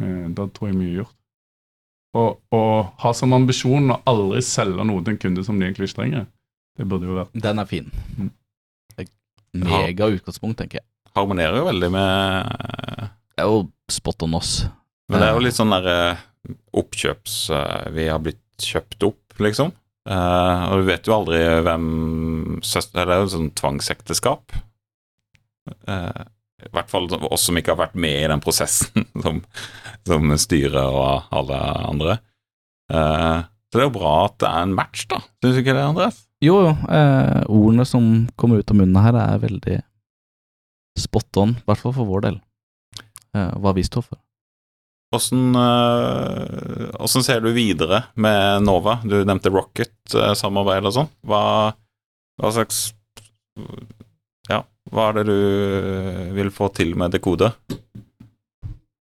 Eh, 0.00 0.28
Da 0.36 0.46
tror 0.48 0.70
jeg 0.70 0.78
mye 0.78 0.90
er 0.92 0.98
gjort. 1.02 1.16
Og, 2.16 2.40
og 2.56 2.88
ha 3.04 3.12
som 3.14 3.32
ambisjon 3.36 3.92
å 3.94 4.00
aldri 4.10 4.40
selge 4.42 4.82
noe 4.88 5.02
til 5.04 5.14
en 5.14 5.20
kunde 5.22 5.44
som 5.46 5.60
de 5.60 5.68
egentlig 5.68 5.90
ikke 5.90 6.00
trenger. 6.00 6.24
Det 6.78 6.86
burde 6.88 7.06
jo 7.06 7.18
vært 7.20 7.36
Den 7.44 7.58
er 7.62 7.68
fin. 7.70 7.90
Mm. 8.18 8.30
Mega 9.52 10.06
utgangspunkt, 10.14 10.58
tenker 10.60 10.78
jeg. 10.80 10.86
Harmonerer 11.16 11.56
jo 11.58 11.64
veldig 11.66 11.88
med 11.90 12.50
Det 13.34 13.42
er 13.42 13.48
jo 13.50 13.64
spot 13.90 14.22
on 14.22 14.36
oss. 14.38 14.52
Men 15.10 15.18
det 15.24 15.26
er 15.28 15.34
jo 15.34 15.42
litt 15.42 15.56
sånn 15.58 15.72
der 15.74 15.88
eh, 15.90 16.20
oppkjøps... 16.78 17.38
eh, 17.56 17.88
Vi 17.96 18.04
har 18.06 18.20
blitt 18.22 18.42
kjøpt 18.62 19.02
opp, 19.08 19.38
liksom. 19.42 19.72
Eh, 20.08 20.62
og 20.70 20.80
du 20.80 20.88
vet 20.88 21.08
jo 21.08 21.16
aldri 21.18 21.40
hvem 21.60 21.86
søster 22.64 23.04
Det 23.04 23.14
er 23.16 23.20
jo 23.20 23.32
sånn 23.34 23.50
tvangsekteskap. 23.58 24.56
Uh, 25.86 26.24
I 26.64 26.70
hvert 26.72 26.88
fall 26.90 27.06
oss 27.28 27.44
som 27.46 27.58
ikke 27.60 27.74
har 27.74 27.82
vært 27.82 27.98
med 28.00 28.16
i 28.16 28.30
den 28.32 28.42
prosessen, 28.42 29.04
som, 29.24 29.42
som 30.08 30.34
styret 30.40 30.80
og 30.80 31.28
alle 31.36 31.60
andre. 31.90 32.16
Uh, 32.90 33.44
så 33.70 33.78
det 33.78 33.84
er 33.84 33.86
jo 33.86 33.98
bra 34.00 34.14
at 34.24 34.38
det 34.42 34.48
er 34.50 34.66
en 34.66 34.74
match, 34.74 35.04
da. 35.12 35.20
Syns 35.38 35.54
du 35.54 35.62
ikke 35.62 35.76
det, 35.76 35.84
Andreas? 35.84 36.24
Jo, 36.42 36.56
jo. 36.64 36.72
Ordene 37.52 37.84
som 37.86 38.08
kommer 38.40 38.58
ut 38.58 38.72
av 38.72 38.80
munnen 38.80 38.98
her, 39.04 39.14
er 39.14 39.44
veldig 39.44 39.76
spot 40.98 41.38
on, 41.38 41.52
i 41.54 41.68
hvert 41.68 41.82
fall 41.84 41.94
for 41.94 42.08
vår 42.08 42.24
del. 42.24 42.40
Hva 43.30 43.74
vi 43.76 43.84
står 43.86 44.08
for. 44.08 44.18
Eh, 45.10 45.18
ser 47.22 47.40
du 47.40 47.52
videre 47.52 48.04
med 48.14 48.62
Nova? 48.62 49.00
Du 49.02 49.16
nevnte 49.24 49.50
Rocket-samarbeid 49.50 50.86
og 50.86 50.94
sånn. 50.94 51.08
Hva, 51.26 51.74
hva 52.38 52.52
slags 52.54 52.92
Ja, 54.48 54.62
hva 54.90 55.08
er 55.10 55.18
det 55.18 55.24
du 55.26 55.40
vil 56.38 56.50
få 56.54 56.70
til 56.74 56.94
med 56.98 57.10
Dekode? 57.16 57.50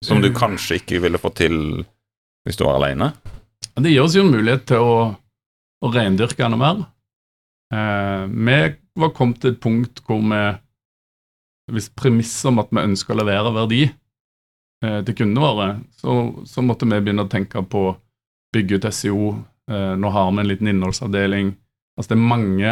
Som 0.04 0.22
du 0.24 0.32
kanskje 0.34 0.80
ikke 0.80 1.02
ville 1.04 1.22
få 1.22 1.30
til 1.36 1.86
hvis 2.48 2.58
du 2.58 2.65
var 2.65 2.80
aleine? 2.80 3.12
Det 3.78 3.91
gir 3.91 4.02
oss 4.02 4.15
jo 4.17 4.24
en 4.26 4.34
mulighet 4.34 4.65
til 4.72 4.82
å, 4.82 5.13
å 5.13 5.88
rendyrke 5.93 6.41
enda 6.45 6.58
mer. 6.58 6.82
Eh, 7.69 8.26
vi 8.34 8.60
var 8.98 9.13
kommet 9.13 9.43
til 9.43 9.54
et 9.54 9.62
punkt 9.62 10.02
hvor 10.08 10.24
vi 10.26 10.41
Hvis 11.69 11.91
premisset 11.93 12.50
om 12.50 12.58
at 12.63 12.72
vi 12.74 12.82
ønsker 12.82 13.13
å 13.13 13.19
levere 13.19 13.54
verdi 13.54 13.84
eh, 13.86 13.93
til 14.80 15.15
kundene 15.15 15.44
våre, 15.44 15.65
så, 16.00 16.13
så 16.48 16.63
måtte 16.63 16.88
vi 16.88 17.00
begynne 17.04 17.26
å 17.26 17.32
tenke 17.32 17.60
på 17.68 17.82
å 17.89 17.96
bygge 18.56 18.80
ut 18.80 18.88
SEO. 18.94 19.32
Eh, 19.72 19.96
nå 20.00 20.10
har 20.10 20.32
vi 20.32 20.42
en 20.42 20.50
liten 20.50 20.72
innholdsavdeling. 20.72 21.54
Altså 21.98 22.13
det 22.13 22.18
er 22.18 22.30
mange 22.32 22.72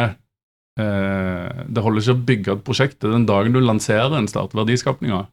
eh, 0.80 1.64
Det 1.68 1.84
holder 1.84 2.02
ikke 2.02 2.16
å 2.16 2.26
bygge 2.30 2.54
et 2.56 2.64
prosjekt. 2.66 2.98
Det 3.00 3.10
er 3.10 3.16
den 3.18 3.28
dagen 3.28 3.54
du 3.54 3.60
lanserer 3.62 4.18
en 4.18 4.30
starter 4.30 4.58
verdiskapinga. 4.62 5.24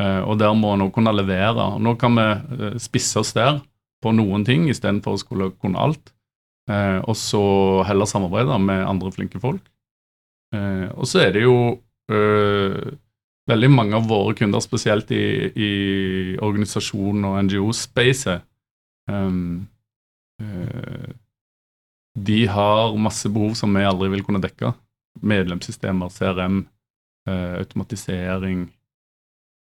Eh, 0.00 0.20
og 0.22 0.38
der 0.40 0.54
må 0.58 0.74
en 0.74 0.84
nå 0.84 0.90
kunne 0.94 1.14
levere. 1.16 1.72
Nå 1.82 1.96
kan 2.00 2.18
vi 2.18 2.28
eh, 2.28 2.80
spisse 2.82 3.22
oss 3.22 3.34
der 3.36 3.60
på 4.02 4.14
noen 4.14 4.46
ting 4.46 4.66
istedenfor 4.70 5.16
å 5.16 5.22
skulle 5.22 5.52
kunne 5.62 5.80
alt. 5.82 6.14
Eh, 6.70 6.98
og 7.02 7.16
så 7.18 7.44
heller 7.88 8.08
samarbeide 8.10 8.58
med 8.62 8.86
andre 8.86 9.12
flinke 9.14 9.42
folk. 9.42 9.64
Eh, 10.54 10.88
og 10.92 11.08
så 11.08 11.24
er 11.26 11.34
det 11.34 11.46
jo 11.46 11.56
eh, 12.12 12.92
veldig 13.50 13.70
mange 13.72 13.98
av 13.98 14.06
våre 14.10 14.34
kunder, 14.38 14.62
spesielt 14.62 15.10
i, 15.14 15.24
i 15.50 15.72
organisasjon- 16.42 17.26
og 17.28 17.38
NGO-spacet, 17.48 18.44
um, 19.10 19.64
uh, 20.42 21.10
de 22.12 22.38
har 22.46 22.94
masse 23.00 23.28
behov 23.32 23.56
som 23.58 23.74
vi 23.74 23.86
aldri 23.88 24.10
vil 24.12 24.24
kunne 24.26 24.42
dekke. 24.42 24.74
Medlemssystemer, 25.26 26.12
CRM, 26.12 26.62
uh, 27.28 27.58
automatisering. 27.58 28.66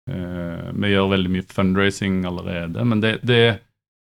Uh, 0.09 0.69
vi 0.73 0.95
gjør 0.95 1.13
veldig 1.13 1.35
mye 1.37 1.49
fundraising 1.53 2.23
allerede, 2.29 2.85
men 2.89 3.05
det, 3.05 3.19
det 3.27 3.43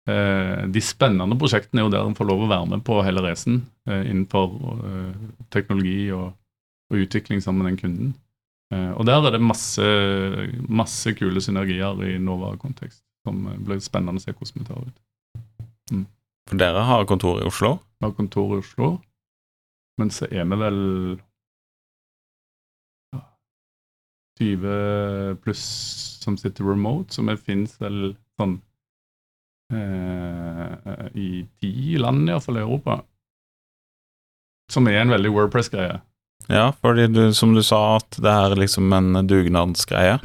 Eh, 0.09 0.63
de 0.73 0.81
spennende 0.81 1.37
prosjektene 1.37 1.83
er 1.83 1.85
jo 1.85 1.93
der 1.93 2.07
en 2.09 2.17
får 2.17 2.25
lov 2.25 2.45
å 2.45 2.49
være 2.49 2.69
med 2.71 2.83
på 2.87 2.97
hele 3.05 3.21
eh, 3.29 4.03
innenfor 4.09 4.55
eh, 4.89 5.27
teknologi 5.53 6.09
og, 6.15 6.31
og 6.89 7.03
utvikling 7.05 7.41
sammen 7.43 7.63
med 7.63 7.71
den 7.71 7.81
kunden. 7.83 8.13
Eh, 8.71 8.91
og 8.95 9.05
der 9.07 9.27
er 9.27 9.35
det 9.35 9.43
masse, 9.43 9.85
masse 10.71 11.11
kule 11.19 11.43
synergier 11.43 12.03
i 12.07 12.17
Nova-kontekst 12.23 13.03
som 13.27 13.45
eh, 13.51 13.59
blir 13.59 13.81
spennende 13.83 14.21
å 14.21 14.23
se 14.23 14.33
hvordan 14.33 14.61
vi 14.61 14.67
tar 14.69 14.85
ut. 14.85 15.01
For 16.49 16.59
dere 16.59 16.83
har 16.87 17.07
kontor 17.07 17.41
i 17.41 17.47
Oslo. 17.47 17.77
Vi 17.99 18.07
har 18.07 18.15
kontor 18.17 18.55
i 18.55 18.61
Oslo, 18.63 18.89
men 20.01 20.09
så 20.11 20.27
er 20.31 20.47
vi 20.49 20.57
vel 20.59 20.79
ja, 23.15 23.21
20 24.41 25.37
pluss 25.43 25.63
som 26.21 26.37
sitter 26.39 26.67
remote, 26.67 27.13
så 27.13 27.23
vi 27.27 27.37
finnes 27.39 27.77
vel 27.81 28.13
sånn 28.39 28.57
eh, 29.75 31.07
i 31.15 31.29
ti 31.61 31.97
land, 32.01 32.27
iallfall 32.29 32.59
i 32.59 32.65
Europa. 32.65 33.01
Som 34.71 34.87
er 34.87 35.01
en 35.01 35.11
veldig 35.11 35.31
Wordpress-greie. 35.35 35.99
Ja, 36.49 36.71
fordi 36.81 37.07
du, 37.13 37.21
som 37.37 37.53
du 37.55 37.61
sa, 37.63 37.97
at 37.97 38.17
det 38.21 38.31
er 38.31 38.55
liksom 38.59 38.91
en 38.93 39.27
dugnadsgreie. 39.27 40.17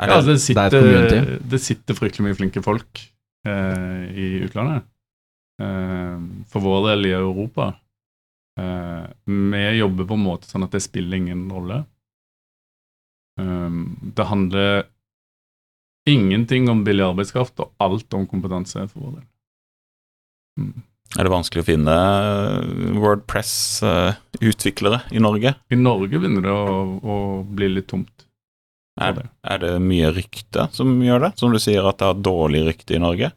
Er 0.00 0.08
Ja, 0.08 0.20
det, 0.20 0.24
det 0.24 0.26
det 0.26 0.34
er 0.34 0.44
sitter, 0.46 0.70
community. 0.80 1.38
det 1.52 1.60
sitter 1.62 1.94
fryktelig 1.98 2.24
mye 2.26 2.38
flinke 2.38 2.62
folk 2.64 3.02
eh, 3.46 4.02
i 4.16 4.26
utlandet. 4.46 4.86
Eh, 5.62 6.16
for 6.50 6.64
vår 6.64 6.88
del 6.90 7.06
i 7.06 7.12
Europa. 7.14 7.68
Eh, 8.58 9.04
vi 9.26 9.62
jobber 9.78 10.08
på 10.08 10.14
en 10.18 10.24
måte 10.26 10.48
sånn 10.50 10.64
at 10.66 10.72
det 10.74 10.82
spiller 10.82 11.16
ingen 11.20 11.44
rolle. 11.52 11.82
Eh, 13.40 13.70
det 14.16 14.26
handler 14.32 14.88
ingenting 16.10 16.66
om 16.72 16.82
billig 16.84 17.04
arbeidskraft, 17.06 17.60
og 17.62 17.70
alt 17.78 18.14
om 18.18 18.26
kompetanse 18.26 18.88
for 18.90 19.04
vår 19.06 19.12
del. 19.20 19.28
Mm. 20.60 20.82
Er 21.18 21.26
det 21.26 21.32
vanskelig 21.32 21.62
å 21.62 21.66
finne 21.68 21.94
Wordpress-utviklere 23.02 25.00
i 25.12 25.20
Norge? 25.22 25.54
I 25.72 25.76
Norge 25.76 26.18
begynner 26.18 26.42
det 26.46 26.52
å, 26.52 26.98
å 27.02 27.16
bli 27.44 27.68
litt 27.74 27.88
tomt. 27.92 28.26
Er, 29.00 29.12
det. 29.16 29.26
er 29.48 29.58
det 29.62 29.72
mye 29.80 30.10
rykte 30.12 30.66
som 30.76 30.88
gjør 31.00 31.20
det? 31.26 31.30
Som 31.40 31.52
du 31.54 31.58
sier 31.62 31.86
at 31.88 31.98
det 32.00 32.08
har 32.10 32.18
dårlig 32.20 32.60
rykte 32.66 32.96
i 32.96 33.00
Norge? 33.00 33.30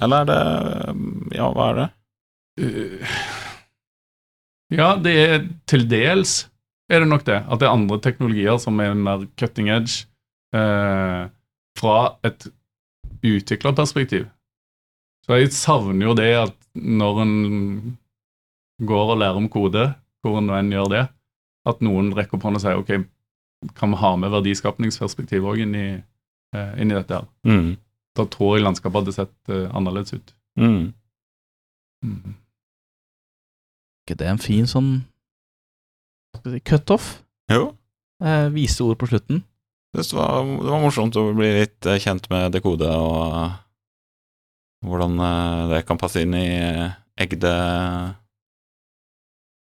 Eller 0.00 0.22
er 0.22 0.28
det 0.30 0.42
Ja, 1.36 1.48
hva 1.52 1.64
er 1.72 1.76
det? 1.82 1.88
Eh, 2.64 3.16
Ja, 4.72 4.88
det 5.00 5.12
er 5.16 5.44
til 5.68 5.86
dels 5.88 6.46
er 6.92 7.00
det 7.04 7.08
nok 7.10 7.24
det. 7.28 7.40
At 7.48 7.60
det 7.60 7.66
er 7.68 7.76
andre 7.76 7.98
teknologier 8.04 8.56
som 8.60 8.80
er 8.84 8.96
mer 8.96 9.26
cutting 9.40 9.68
edge 9.72 10.06
eh, 10.56 11.28
fra 11.78 11.96
et 12.24 12.48
utviklerperspektiv. 13.24 14.26
Så 15.26 15.36
jeg 15.36 15.52
savner 15.56 16.08
jo 16.08 16.14
det 16.16 16.32
at 16.36 16.57
når 16.82 17.22
en 17.24 17.34
går 18.88 19.12
og 19.14 19.20
lærer 19.20 19.40
om 19.40 19.48
kode, 19.50 19.84
hvor 20.22 20.40
nå 20.42 20.54
enn 20.58 20.72
gjør 20.74 20.90
det, 20.92 21.04
at 21.68 21.82
noen 21.84 22.12
rekker 22.16 22.38
opp 22.38 22.46
hånden 22.46 22.60
og 22.60 22.64
sier 22.64 22.78
ok, 22.80 23.08
kan 23.78 23.92
vi 23.92 24.00
ha 24.00 24.12
med 24.16 24.32
verdiskapningsperspektiv 24.32 25.46
òg 25.50 25.64
inn, 25.64 25.74
eh, 25.74 26.72
inn 26.78 26.92
i 26.92 26.96
dette 26.96 27.18
her. 27.18 27.26
Mm. 27.46 27.72
Da 28.18 28.26
tror 28.30 28.56
jeg 28.56 28.66
landskapet 28.66 29.02
hadde 29.02 29.16
sett 29.16 29.52
eh, 29.54 29.66
annerledes 29.74 30.14
ut. 30.14 30.34
Mm. 30.58 30.92
Mm. 32.06 32.34
ikke 34.06 34.14
det 34.18 34.26
er 34.26 34.30
en 34.36 34.38
fin 34.42 34.66
sånn 34.70 34.92
si, 36.46 36.60
cutoff? 36.62 37.16
Jo, 37.50 37.72
Eh, 38.18 38.48
vise 38.50 38.82
ord 38.82 38.98
på 38.98 39.06
slutten. 39.06 39.44
det 39.94 40.02
var, 40.12 40.42
det 40.42 40.70
var 40.72 40.80
morsomt 40.82 41.16
å 41.16 41.28
bli 41.38 41.52
litt 41.60 41.86
eh, 41.86 42.00
kjent 42.02 42.26
med 42.32 42.50
dekode 42.52 42.88
og 42.90 43.20
eh, 43.30 43.52
hvordan 44.86 45.18
eh, 45.18 45.68
det 45.72 45.86
kan 45.88 45.98
passe 46.00 46.22
inn 46.22 46.34
i 46.38 46.48
eh, 46.54 46.92
Egde 47.18 47.52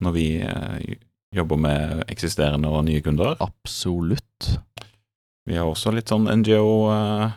når 0.01 0.11
vi 0.15 0.39
eh, 0.39 0.95
jobber 1.35 1.57
med 1.59 2.03
eksisterende 2.11 2.67
og 2.71 2.85
nye 2.87 3.01
kunder. 3.03 3.35
Absolutt. 3.43 4.59
Vi 5.47 5.55
har 5.57 5.65
også 5.67 5.91
litt 5.93 6.09
sånn 6.11 6.29
NGO-armer 6.41 7.35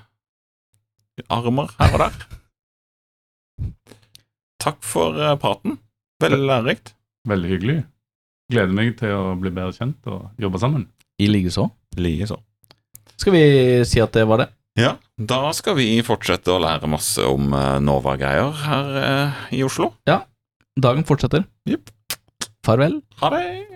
her 1.80 1.90
og 1.90 2.00
der. 2.04 2.14
Takk 4.62 4.80
for 4.86 5.18
praten. 5.42 5.78
Veldig 6.22 6.46
lærerikt. 6.46 6.94
Veldig 7.28 7.48
hyggelig. 7.50 7.78
Gleder 8.52 8.74
meg 8.76 8.94
til 9.00 9.12
å 9.16 9.34
bli 9.40 9.50
bedre 9.50 9.74
kjent 9.76 10.06
og 10.10 10.30
jobbe 10.40 10.58
sammen. 10.62 10.86
I 11.20 11.26
likeså. 11.30 11.68
Likeså. 11.98 12.36
Skal 13.20 13.32
vi 13.34 13.44
si 13.88 13.98
at 14.02 14.14
det 14.16 14.24
var 14.30 14.38
det? 14.44 14.48
Ja, 14.74 14.96
da 15.14 15.52
skal 15.54 15.76
vi 15.78 15.86
fortsette 16.02 16.50
å 16.50 16.58
lære 16.58 16.88
masse 16.90 17.22
om 17.30 17.52
eh, 17.54 17.76
Nova-greier 17.78 18.56
her 18.64 18.96
eh, 18.98 19.44
i 19.54 19.60
Oslo. 19.62 19.92
Ja. 20.10 20.24
Dagen 20.74 21.06
fortsetter. 21.06 21.44
Yep. 21.70 21.92
Farvel. 22.66 22.98
Ha 23.20 23.30
det! 23.36 23.73